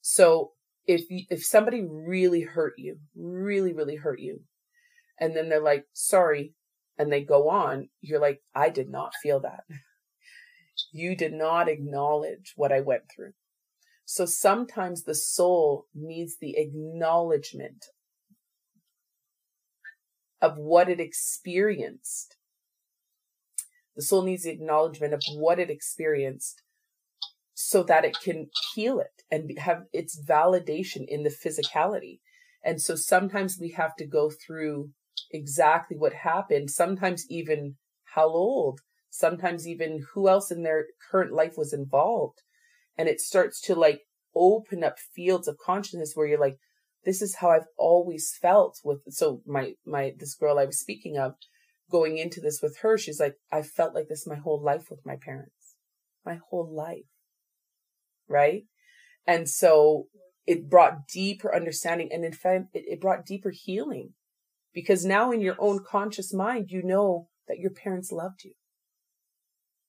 So 0.00 0.52
if, 0.86 1.02
if 1.08 1.44
somebody 1.44 1.82
really 1.88 2.42
hurt 2.42 2.74
you, 2.76 2.98
really, 3.16 3.72
really 3.72 3.96
hurt 3.96 4.20
you, 4.20 4.40
and 5.18 5.36
then 5.36 5.48
they're 5.48 5.60
like, 5.60 5.86
sorry, 5.92 6.54
and 6.98 7.12
they 7.12 7.22
go 7.22 7.48
on, 7.48 7.88
you're 8.00 8.20
like, 8.20 8.42
I 8.54 8.68
did 8.68 8.90
not 8.90 9.14
feel 9.22 9.40
that. 9.40 9.64
You 10.92 11.16
did 11.16 11.32
not 11.32 11.68
acknowledge 11.68 12.52
what 12.56 12.72
I 12.72 12.80
went 12.80 13.04
through. 13.14 13.32
So 14.04 14.26
sometimes 14.26 15.02
the 15.02 15.14
soul 15.14 15.86
needs 15.94 16.36
the 16.38 16.56
acknowledgement 16.58 17.86
of 20.42 20.58
what 20.58 20.88
it 20.88 21.00
experienced. 21.00 22.36
The 23.96 24.02
soul 24.02 24.22
needs 24.22 24.44
the 24.44 24.50
acknowledgement 24.50 25.14
of 25.14 25.22
what 25.36 25.58
it 25.58 25.70
experienced 25.70 26.62
so 27.54 27.82
that 27.84 28.04
it 28.04 28.16
can 28.22 28.48
heal 28.74 28.98
it 28.98 29.22
and 29.30 29.58
have 29.58 29.84
its 29.92 30.20
validation 30.20 31.04
in 31.06 31.22
the 31.22 31.30
physicality. 31.30 32.18
And 32.64 32.80
so 32.80 32.96
sometimes 32.96 33.58
we 33.60 33.70
have 33.70 33.94
to 33.96 34.06
go 34.06 34.30
through 34.30 34.90
exactly 35.30 35.96
what 35.96 36.12
happened, 36.12 36.70
sometimes 36.70 37.24
even 37.28 37.76
how 38.14 38.26
old, 38.26 38.80
sometimes 39.10 39.68
even 39.68 40.04
who 40.12 40.28
else 40.28 40.50
in 40.50 40.62
their 40.62 40.86
current 41.10 41.32
life 41.32 41.54
was 41.56 41.72
involved 41.72 42.40
and 42.96 43.08
it 43.08 43.20
starts 43.20 43.60
to 43.60 43.74
like 43.74 44.00
open 44.34 44.82
up 44.82 44.98
fields 44.98 45.48
of 45.48 45.56
consciousness 45.64 46.12
where 46.14 46.26
you're 46.26 46.40
like 46.40 46.58
this 47.04 47.22
is 47.22 47.36
how 47.36 47.50
i've 47.50 47.66
always 47.76 48.36
felt 48.40 48.80
with 48.84 48.98
so 49.08 49.40
my 49.46 49.74
my 49.86 50.12
this 50.18 50.34
girl 50.34 50.58
i 50.58 50.64
was 50.64 50.80
speaking 50.80 51.16
of 51.16 51.34
going 51.94 52.18
into 52.18 52.40
this 52.40 52.58
with 52.60 52.78
her 52.82 52.98
she's 52.98 53.20
like 53.20 53.36
i 53.52 53.62
felt 53.62 53.94
like 53.94 54.08
this 54.08 54.26
my 54.26 54.34
whole 54.34 54.60
life 54.60 54.86
with 54.90 54.98
my 55.06 55.14
parents. 55.14 55.76
My 56.26 56.40
whole 56.50 56.68
life. 56.68 57.06
Right? 58.28 58.64
And 59.26 59.48
so 59.48 60.06
it 60.44 60.68
brought 60.68 61.06
deeper 61.06 61.54
understanding 61.54 62.08
and 62.12 62.24
in 62.24 62.32
fact 62.32 62.66
it, 62.74 63.00
brought 63.00 63.24
deeper 63.24 63.52
healing. 63.54 64.14
Because 64.72 65.04
now 65.04 65.30
in 65.30 65.40
your 65.40 65.56
own 65.60 65.84
conscious 65.88 66.34
mind 66.34 66.66
you 66.70 66.82
know 66.82 67.28
that 67.46 67.58
your 67.58 67.70
parents 67.70 68.10
loved 68.10 68.42
you. 68.42 68.54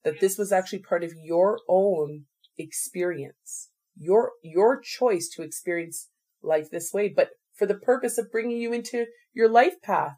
That 0.03 0.19
this 0.19 0.37
was 0.37 0.51
actually 0.51 0.83
part 0.83 1.03
of 1.03 1.13
your 1.19 1.59
own 1.67 2.25
experience, 2.55 3.71
your, 3.97 4.33
your 4.43 4.79
choice 4.79 5.27
to 5.29 5.41
experience 5.41 6.09
life 6.43 6.69
this 6.69 6.91
way, 6.93 7.09
but 7.09 7.29
for 7.55 7.65
the 7.65 7.73
purpose 7.73 8.19
of 8.19 8.31
bringing 8.31 8.57
you 8.57 8.71
into 8.71 9.05
your 9.33 9.49
life 9.49 9.81
path 9.81 10.17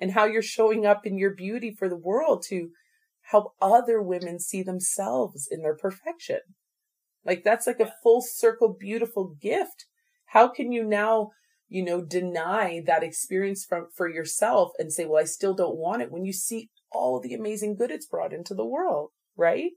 and 0.00 0.12
how 0.12 0.24
you're 0.24 0.42
showing 0.42 0.86
up 0.86 1.06
in 1.06 1.18
your 1.18 1.34
beauty 1.34 1.70
for 1.70 1.88
the 1.88 1.96
world 1.96 2.44
to 2.48 2.70
help 3.30 3.54
other 3.60 4.00
women 4.00 4.38
see 4.38 4.62
themselves 4.62 5.48
in 5.50 5.62
their 5.62 5.76
perfection. 5.76 6.40
Like 7.24 7.42
that's 7.42 7.66
like 7.66 7.80
a 7.80 7.92
full 8.02 8.22
circle, 8.22 8.76
beautiful 8.78 9.34
gift. 9.40 9.86
How 10.26 10.48
can 10.48 10.70
you 10.70 10.84
now, 10.84 11.30
you 11.68 11.84
know, 11.84 12.04
deny 12.04 12.82
that 12.86 13.02
experience 13.02 13.64
from, 13.64 13.88
for 13.96 14.08
yourself 14.08 14.72
and 14.78 14.92
say, 14.92 15.04
well, 15.04 15.20
I 15.20 15.24
still 15.24 15.54
don't 15.54 15.76
want 15.76 16.02
it 16.02 16.12
when 16.12 16.24
you 16.24 16.32
see 16.32 16.70
all 16.92 17.20
the 17.20 17.34
amazing 17.34 17.74
good 17.76 17.90
it's 17.90 18.06
brought 18.06 18.32
into 18.32 18.54
the 18.54 18.64
world, 18.64 19.10
right? 19.36 19.72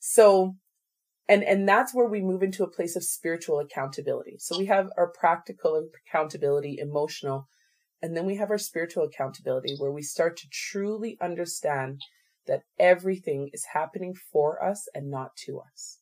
So 0.00 0.54
and 1.28 1.42
and 1.42 1.68
that's 1.68 1.94
where 1.94 2.08
we 2.08 2.20
move 2.20 2.42
into 2.42 2.62
a 2.62 2.70
place 2.70 2.96
of 2.96 3.04
spiritual 3.04 3.58
accountability 3.58 4.36
so 4.38 4.58
we 4.58 4.66
have 4.66 4.88
our 4.96 5.08
practical 5.08 5.88
accountability 6.06 6.78
emotional 6.78 7.48
and 8.02 8.16
then 8.16 8.26
we 8.26 8.36
have 8.36 8.50
our 8.50 8.58
spiritual 8.58 9.04
accountability 9.04 9.74
where 9.78 9.90
we 9.90 10.02
start 10.02 10.36
to 10.38 10.48
truly 10.50 11.16
understand 11.20 12.00
that 12.46 12.62
everything 12.78 13.50
is 13.52 13.66
happening 13.72 14.14
for 14.14 14.62
us 14.62 14.86
and 14.94 15.10
not 15.10 15.36
to 15.36 15.60
us. 15.60 15.98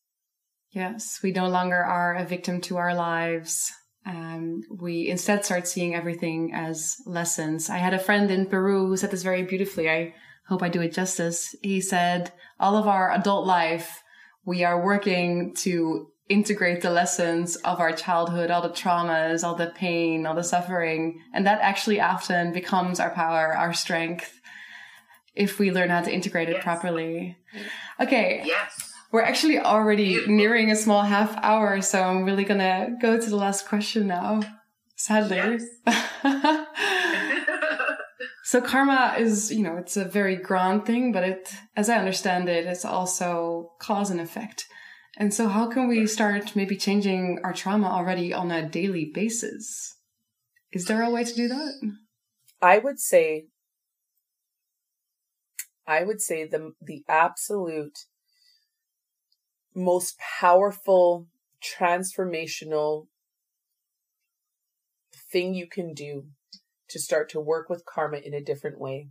Yes 0.70 1.20
we 1.22 1.32
no 1.32 1.48
longer 1.48 1.82
are 1.82 2.14
a 2.14 2.24
victim 2.24 2.60
to 2.62 2.76
our 2.76 2.94
lives. 2.94 3.72
Um, 4.04 4.62
we 4.68 5.08
instead 5.08 5.44
start 5.44 5.68
seeing 5.68 5.94
everything 5.94 6.52
as 6.52 6.96
lessons. 7.06 7.70
I 7.70 7.76
had 7.76 7.94
a 7.94 8.00
friend 8.00 8.30
in 8.30 8.46
peru 8.46 8.88
who 8.88 8.96
said 8.96 9.12
this 9.12 9.22
very 9.22 9.44
beautifully. 9.44 9.88
I 9.88 10.14
hope 10.48 10.62
i 10.62 10.68
do 10.68 10.82
it 10.82 10.92
justice. 10.92 11.54
He 11.62 11.80
said 11.80 12.32
all 12.58 12.76
of 12.76 12.88
our 12.88 13.12
adult 13.12 13.46
life 13.46 14.02
we 14.44 14.64
are 14.64 14.84
working 14.84 15.54
to 15.54 16.11
integrate 16.28 16.82
the 16.82 16.90
lessons 16.90 17.56
of 17.56 17.80
our 17.80 17.92
childhood, 17.92 18.50
all 18.50 18.62
the 18.62 18.70
traumas, 18.70 19.44
all 19.44 19.54
the 19.54 19.72
pain, 19.74 20.26
all 20.26 20.34
the 20.34 20.44
suffering. 20.44 21.20
And 21.34 21.46
that 21.46 21.60
actually 21.60 22.00
often 22.00 22.52
becomes 22.52 23.00
our 23.00 23.10
power, 23.10 23.56
our 23.56 23.72
strength, 23.72 24.40
if 25.34 25.58
we 25.58 25.70
learn 25.70 25.90
how 25.90 26.02
to 26.02 26.12
integrate 26.12 26.48
it 26.48 26.56
yes. 26.56 26.64
properly. 26.64 27.36
Okay. 28.00 28.42
Yes. 28.44 28.92
We're 29.10 29.22
actually 29.22 29.58
already 29.58 30.26
nearing 30.26 30.70
a 30.70 30.76
small 30.76 31.02
half 31.02 31.36
hour, 31.42 31.82
so 31.82 32.02
I'm 32.02 32.24
really 32.24 32.44
gonna 32.44 32.96
go 33.00 33.20
to 33.20 33.30
the 33.30 33.36
last 33.36 33.68
question 33.68 34.06
now. 34.06 34.42
Sadly. 34.96 35.58
Yes. 35.84 36.66
So 38.52 38.60
karma 38.60 39.14
is, 39.18 39.50
you 39.50 39.62
know, 39.62 39.78
it's 39.78 39.96
a 39.96 40.04
very 40.04 40.36
grand 40.36 40.84
thing, 40.84 41.10
but 41.10 41.24
it, 41.24 41.54
as 41.74 41.88
I 41.88 41.96
understand 41.96 42.50
it, 42.50 42.66
it's 42.66 42.84
also 42.84 43.72
cause 43.80 44.10
and 44.10 44.20
effect. 44.20 44.66
And 45.16 45.32
so 45.32 45.48
how 45.48 45.68
can 45.68 45.88
we 45.88 46.06
start 46.06 46.56
maybe 46.56 46.76
changing 46.76 47.38
our 47.44 47.52
trauma 47.52 47.88
already 47.88 48.32
on 48.32 48.50
a 48.50 48.68
daily 48.68 49.10
basis? 49.12 49.96
Is 50.72 50.86
there 50.86 51.02
a 51.02 51.10
way 51.10 51.24
to 51.24 51.34
do 51.34 51.48
that? 51.48 51.92
I 52.62 52.78
would 52.78 52.98
say 52.98 53.46
I 55.86 56.04
would 56.04 56.22
say 56.22 56.46
the 56.46 56.72
the 56.80 57.04
absolute 57.08 58.06
most 59.74 60.18
powerful 60.18 61.26
transformational 61.62 63.08
thing 65.14 65.54
you 65.54 65.66
can 65.66 65.92
do 65.94 66.26
to 66.88 66.98
start 66.98 67.28
to 67.30 67.40
work 67.40 67.68
with 67.68 67.84
karma 67.86 68.18
in 68.18 68.34
a 68.34 68.40
different 68.40 68.78
way 68.78 69.08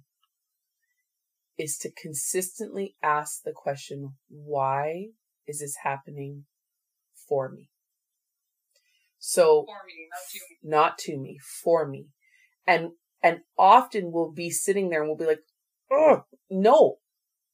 is 1.58 1.78
to 1.80 1.92
consistently 1.92 2.96
ask 3.04 3.44
the 3.44 3.52
question, 3.52 4.16
why 4.30 5.08
is 5.48 5.60
this 5.60 5.76
happening 5.84 6.46
for 7.28 7.50
me? 7.50 7.70
So, 9.20 9.66
me, 9.86 10.08
not, 10.10 10.20
to 10.32 10.68
not 10.68 10.98
to 11.00 11.18
me, 11.18 11.38
for 11.64 11.88
me. 11.88 12.08
And, 12.66 12.92
and 13.22 13.42
often 13.58 14.12
we'll 14.12 14.32
be 14.32 14.50
sitting 14.50 14.90
there 14.90 15.02
and 15.02 15.10
we'll 15.10 15.18
be 15.18 15.26
like, 15.26 15.44
oh, 15.92 16.24
no, 16.50 16.98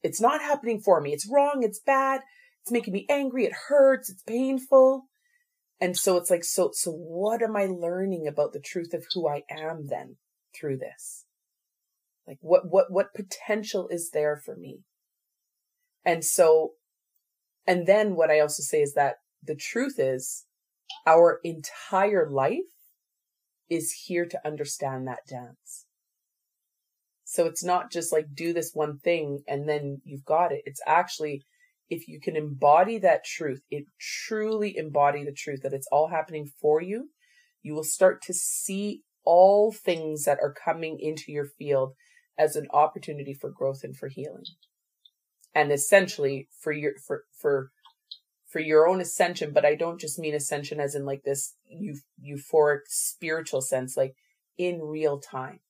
it's 0.02 0.22
not 0.22 0.42
happening 0.42 0.80
for 0.80 1.02
me. 1.02 1.12
It's 1.12 1.30
wrong. 1.30 1.64
It's 1.64 1.80
bad. 1.80 2.22
It's 2.62 2.72
making 2.72 2.94
me 2.94 3.06
angry. 3.10 3.46
It 3.46 3.54
hurts. 3.68 4.10
It's 4.10 4.24
painful. 4.24 5.08
And 5.80 5.98
so 5.98 6.18
it's 6.18 6.32
like, 6.32 6.44
so, 6.44 6.72
so 6.74 6.92
what 6.92 7.42
am 7.42 7.56
I 7.56 7.66
learning 7.66 8.28
about 8.28 8.54
the 8.54 8.62
truth 8.62 8.94
of 8.94 9.06
who 9.14 9.28
I 9.28 9.44
am 9.50 9.88
then 9.88 10.16
through 10.58 10.78
this? 10.78 11.26
Like 12.26 12.40
what, 12.42 12.64
what, 12.70 12.92
what 12.92 13.14
potential 13.14 13.88
is 13.90 14.10
there 14.12 14.42
for 14.44 14.56
me? 14.56 14.80
And 16.06 16.24
so, 16.24 16.72
and 17.68 17.86
then 17.86 18.16
what 18.16 18.32
I 18.32 18.40
also 18.40 18.64
say 18.64 18.82
is 18.82 18.94
that 18.94 19.16
the 19.44 19.56
truth 19.56 20.00
is 20.00 20.46
our 21.06 21.40
entire 21.44 22.30
life 22.30 22.60
is 23.70 24.04
here 24.06 24.26
to 24.26 24.48
understand 24.48 25.08
that 25.08 25.28
dance. 25.28 25.86
So 27.26 27.46
it's 27.46 27.64
not 27.64 27.92
just 27.92 28.14
like 28.14 28.34
do 28.34 28.54
this 28.54 28.72
one 28.74 29.00
thing 29.00 29.44
and 29.48 29.68
then 29.68 30.02
you've 30.06 30.24
got 30.24 30.54
it. 30.54 30.62
It's 30.66 30.82
actually 30.88 31.44
if 31.90 32.08
you 32.08 32.20
can 32.20 32.36
embody 32.36 32.98
that 33.00 33.26
truth, 33.26 33.62
it 33.70 33.86
truly 34.00 34.76
embody 34.78 35.24
the 35.24 35.32
truth 35.32 35.62
that 35.64 35.74
it's 35.74 35.88
all 35.92 36.10
happening 36.10 36.50
for 36.62 36.82
you, 36.82 37.10
you 37.62 37.74
will 37.74 37.84
start 37.84 38.22
to 38.24 38.34
see 38.34 39.04
all 39.24 39.72
things 39.72 40.24
that 40.24 40.40
are 40.42 40.54
coming 40.54 40.98
into 41.00 41.32
your 41.32 41.46
field 41.46 41.94
as 42.38 42.56
an 42.56 42.68
opportunity 42.72 43.34
for 43.34 43.50
growth 43.50 43.84
and 43.84 43.96
for 43.96 44.08
healing. 44.10 44.44
And 45.58 45.72
essentially 45.72 46.48
for 46.62 46.72
your, 46.72 46.92
for, 47.08 47.24
for, 47.32 47.72
for 48.48 48.60
your 48.60 48.88
own 48.88 49.02
ascension, 49.02 49.54
but 49.54 49.66
I 49.66 49.74
don't 49.74 50.00
just 50.00 50.20
mean 50.20 50.36
ascension 50.36 50.80
as 50.80 50.94
in 50.94 51.04
like 51.04 51.24
this 51.24 51.56
euphoric 52.24 52.82
spiritual 52.86 53.62
sense, 53.62 53.98
like 53.98 54.14
in 54.58 54.82
real 54.84 55.20
time. 55.20 55.62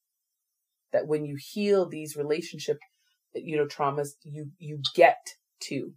That 0.91 1.07
when 1.07 1.23
you 1.23 1.37
heal 1.39 1.87
these 1.87 2.17
relationship, 2.17 2.79
you 3.33 3.55
know, 3.55 3.65
traumas, 3.65 4.09
you, 4.23 4.51
you 4.57 4.81
get 4.93 5.35
to 5.69 5.93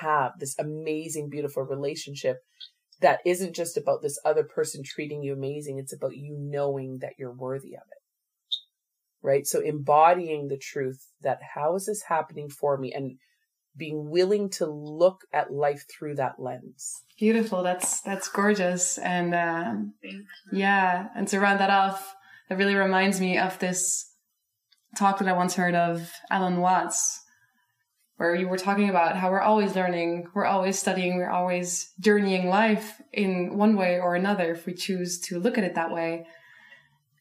have 0.00 0.32
this 0.38 0.58
amazing, 0.58 1.28
beautiful 1.28 1.62
relationship 1.62 2.38
that 3.02 3.20
isn't 3.26 3.54
just 3.54 3.76
about 3.76 4.00
this 4.00 4.18
other 4.24 4.44
person 4.44 4.82
treating 4.82 5.22
you 5.22 5.34
amazing. 5.34 5.78
It's 5.78 5.92
about 5.92 6.16
you 6.16 6.36
knowing 6.38 7.00
that 7.00 7.14
you're 7.18 7.32
worthy 7.32 7.74
of 7.74 7.82
it. 7.90 7.99
Right. 9.22 9.46
So 9.46 9.60
embodying 9.60 10.48
the 10.48 10.56
truth 10.56 11.06
that 11.20 11.40
how 11.54 11.74
is 11.74 11.86
this 11.86 12.02
happening 12.02 12.48
for 12.48 12.78
me? 12.78 12.92
And 12.92 13.18
being 13.76 14.10
willing 14.10 14.50
to 14.50 14.66
look 14.66 15.22
at 15.32 15.52
life 15.52 15.84
through 15.90 16.16
that 16.16 16.38
lens. 16.38 17.02
Beautiful. 17.18 17.62
That's 17.62 18.00
that's 18.00 18.28
gorgeous. 18.28 18.98
And 18.98 19.34
um, 19.34 19.94
yeah, 20.52 21.08
and 21.14 21.28
to 21.28 21.40
round 21.40 21.60
that 21.60 21.70
off, 21.70 22.14
that 22.48 22.58
really 22.58 22.74
reminds 22.74 23.20
me 23.20 23.38
of 23.38 23.58
this 23.58 24.10
talk 24.96 25.18
that 25.18 25.28
I 25.28 25.32
once 25.32 25.54
heard 25.54 25.74
of 25.74 26.10
Alan 26.30 26.60
Watts, 26.60 27.22
where 28.16 28.34
you 28.34 28.48
were 28.48 28.58
talking 28.58 28.90
about 28.90 29.16
how 29.16 29.30
we're 29.30 29.40
always 29.40 29.76
learning, 29.76 30.26
we're 30.34 30.46
always 30.46 30.78
studying, 30.78 31.16
we're 31.16 31.30
always 31.30 31.92
journeying 32.00 32.48
life 32.48 33.00
in 33.12 33.56
one 33.56 33.76
way 33.76 34.00
or 34.00 34.14
another 34.14 34.52
if 34.52 34.66
we 34.66 34.74
choose 34.74 35.20
to 35.20 35.38
look 35.38 35.56
at 35.56 35.64
it 35.64 35.74
that 35.74 35.92
way. 35.92 36.26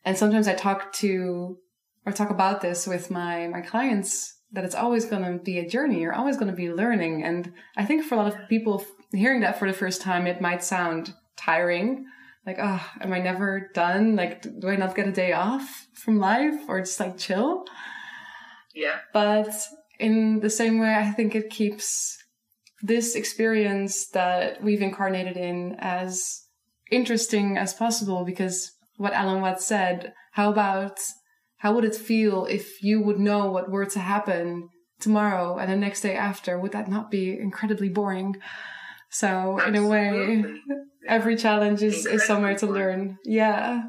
And 0.04 0.18
sometimes 0.18 0.48
I 0.48 0.56
talk 0.56 0.92
to 0.94 1.58
or 2.06 2.12
talk 2.12 2.30
about 2.30 2.62
this 2.62 2.88
with 2.88 3.12
my 3.12 3.48
my 3.48 3.62
clients 3.62 4.40
that 4.52 4.64
it's 4.64 4.76
always 4.76 5.06
going 5.06 5.24
to 5.24 5.44
be 5.44 5.60
a 5.60 5.68
journey. 5.68 6.02
You're 6.02 6.16
always 6.16 6.38
going 6.38 6.50
to 6.50 6.58
be 6.58 6.72
learning. 6.72 7.24
And 7.24 7.54
I 7.78 7.86
think 7.86 8.04
for 8.04 8.16
a 8.16 8.18
lot 8.18 8.34
of 8.34 8.50
people 8.50 8.84
hearing 9.12 9.42
that 9.42 9.60
for 9.60 9.68
the 9.68 9.78
first 9.78 10.02
time, 10.02 10.26
it 10.26 10.42
might 10.42 10.64
sound 10.64 11.14
tiring. 11.36 12.06
Like, 12.46 12.58
oh, 12.60 12.84
am 13.02 13.14
I 13.14 13.20
never 13.20 13.70
done? 13.76 14.16
Like, 14.16 14.42
do 14.42 14.70
I 14.70 14.76
not 14.76 14.96
get 14.96 15.08
a 15.08 15.12
day 15.12 15.34
off 15.34 15.88
from 15.94 16.20
life 16.20 16.62
or 16.68 16.80
just 16.80 17.00
like 17.00 17.18
chill? 17.18 17.66
Yeah. 18.74 19.00
But 19.14 19.50
in 20.00 20.40
the 20.40 20.50
same 20.50 20.80
way, 20.80 20.96
I 20.96 21.12
think 21.12 21.36
it 21.36 21.50
keeps 21.50 22.18
this 22.82 23.16
experience 23.16 24.08
that 24.10 24.64
we've 24.64 24.82
incarnated 24.82 25.38
in 25.38 25.76
as 25.80 26.46
interesting 26.92 27.58
as 27.58 27.74
possible 27.74 28.24
because 28.26 28.72
what 28.98 29.14
Alan 29.14 29.42
Watts 29.42 29.66
said, 29.66 30.14
how 30.32 30.52
about 30.52 30.98
how 31.60 31.74
would 31.74 31.86
it 31.86 31.96
feel 31.96 32.46
if 32.46 32.82
you 32.82 33.02
would 33.02 33.20
know 33.20 33.52
what 33.52 33.70
were 33.70 33.86
to 33.86 34.00
happen 34.00 34.70
tomorrow 35.00 35.58
and 35.58 35.72
the 35.72 35.76
next 35.76 36.02
day 36.02 36.16
after? 36.16 36.58
Would 36.58 36.72
that 36.72 36.88
not 36.88 37.12
be 37.12 37.38
incredibly 37.38 37.90
boring? 37.90 38.38
So 39.10 39.60
Absolutely. 39.60 39.78
in 39.78 39.86
a 39.86 39.88
way, 39.88 40.54
every 41.08 41.36
challenge 41.36 41.84
is, 41.84 42.06
is 42.06 42.26
somewhere 42.26 42.56
to 42.60 42.68
learn. 42.68 43.18
Yeah. 43.26 43.84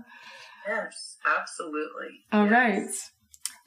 Yes, 0.66 1.16
absolutely. 1.24 2.08
All 2.32 2.44
yes. 2.44 2.52
right. 2.52 2.88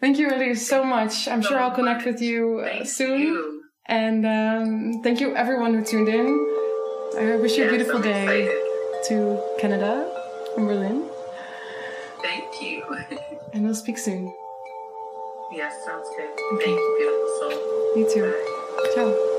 Thank 0.02 0.20
you, 0.20 0.30
Elise, 0.30 0.68
so 0.68 0.84
much. 0.84 1.30
I'm 1.30 1.42
so 1.42 1.50
sure 1.50 1.60
I'll 1.60 1.72
connect 1.72 2.06
with 2.06 2.22
you 2.22 2.60
uh, 2.60 2.84
soon. 2.84 3.22
You. 3.22 3.62
And 3.86 4.26
um, 4.26 5.02
thank 5.02 5.22
you, 5.22 5.36
everyone 5.36 5.74
who 5.76 5.84
tuned 5.84 6.10
in. 6.10 6.28
I 7.18 7.38
wish 7.38 7.58
you 7.58 7.64
yes, 7.64 7.74
a 7.74 7.76
beautiful 7.78 7.98
I'm 7.98 8.02
day 8.02 8.44
excited. 8.44 9.08
to 9.08 9.44
Canada 9.60 10.10
from 10.56 10.68
Berlin. 10.68 11.10
And 13.54 13.64
we'll 13.64 13.76
speak 13.76 13.98
soon. 13.98 14.34
Yes, 15.52 15.74
sounds 15.86 16.08
good. 16.18 16.30
Okay. 16.56 16.66
Thank 16.66 16.80
you, 16.80 16.96
beautiful 16.98 17.40
soul. 17.40 17.98
You 17.98 18.10
too. 18.12 18.32
Bye. 18.78 18.92
Ciao. 18.96 19.30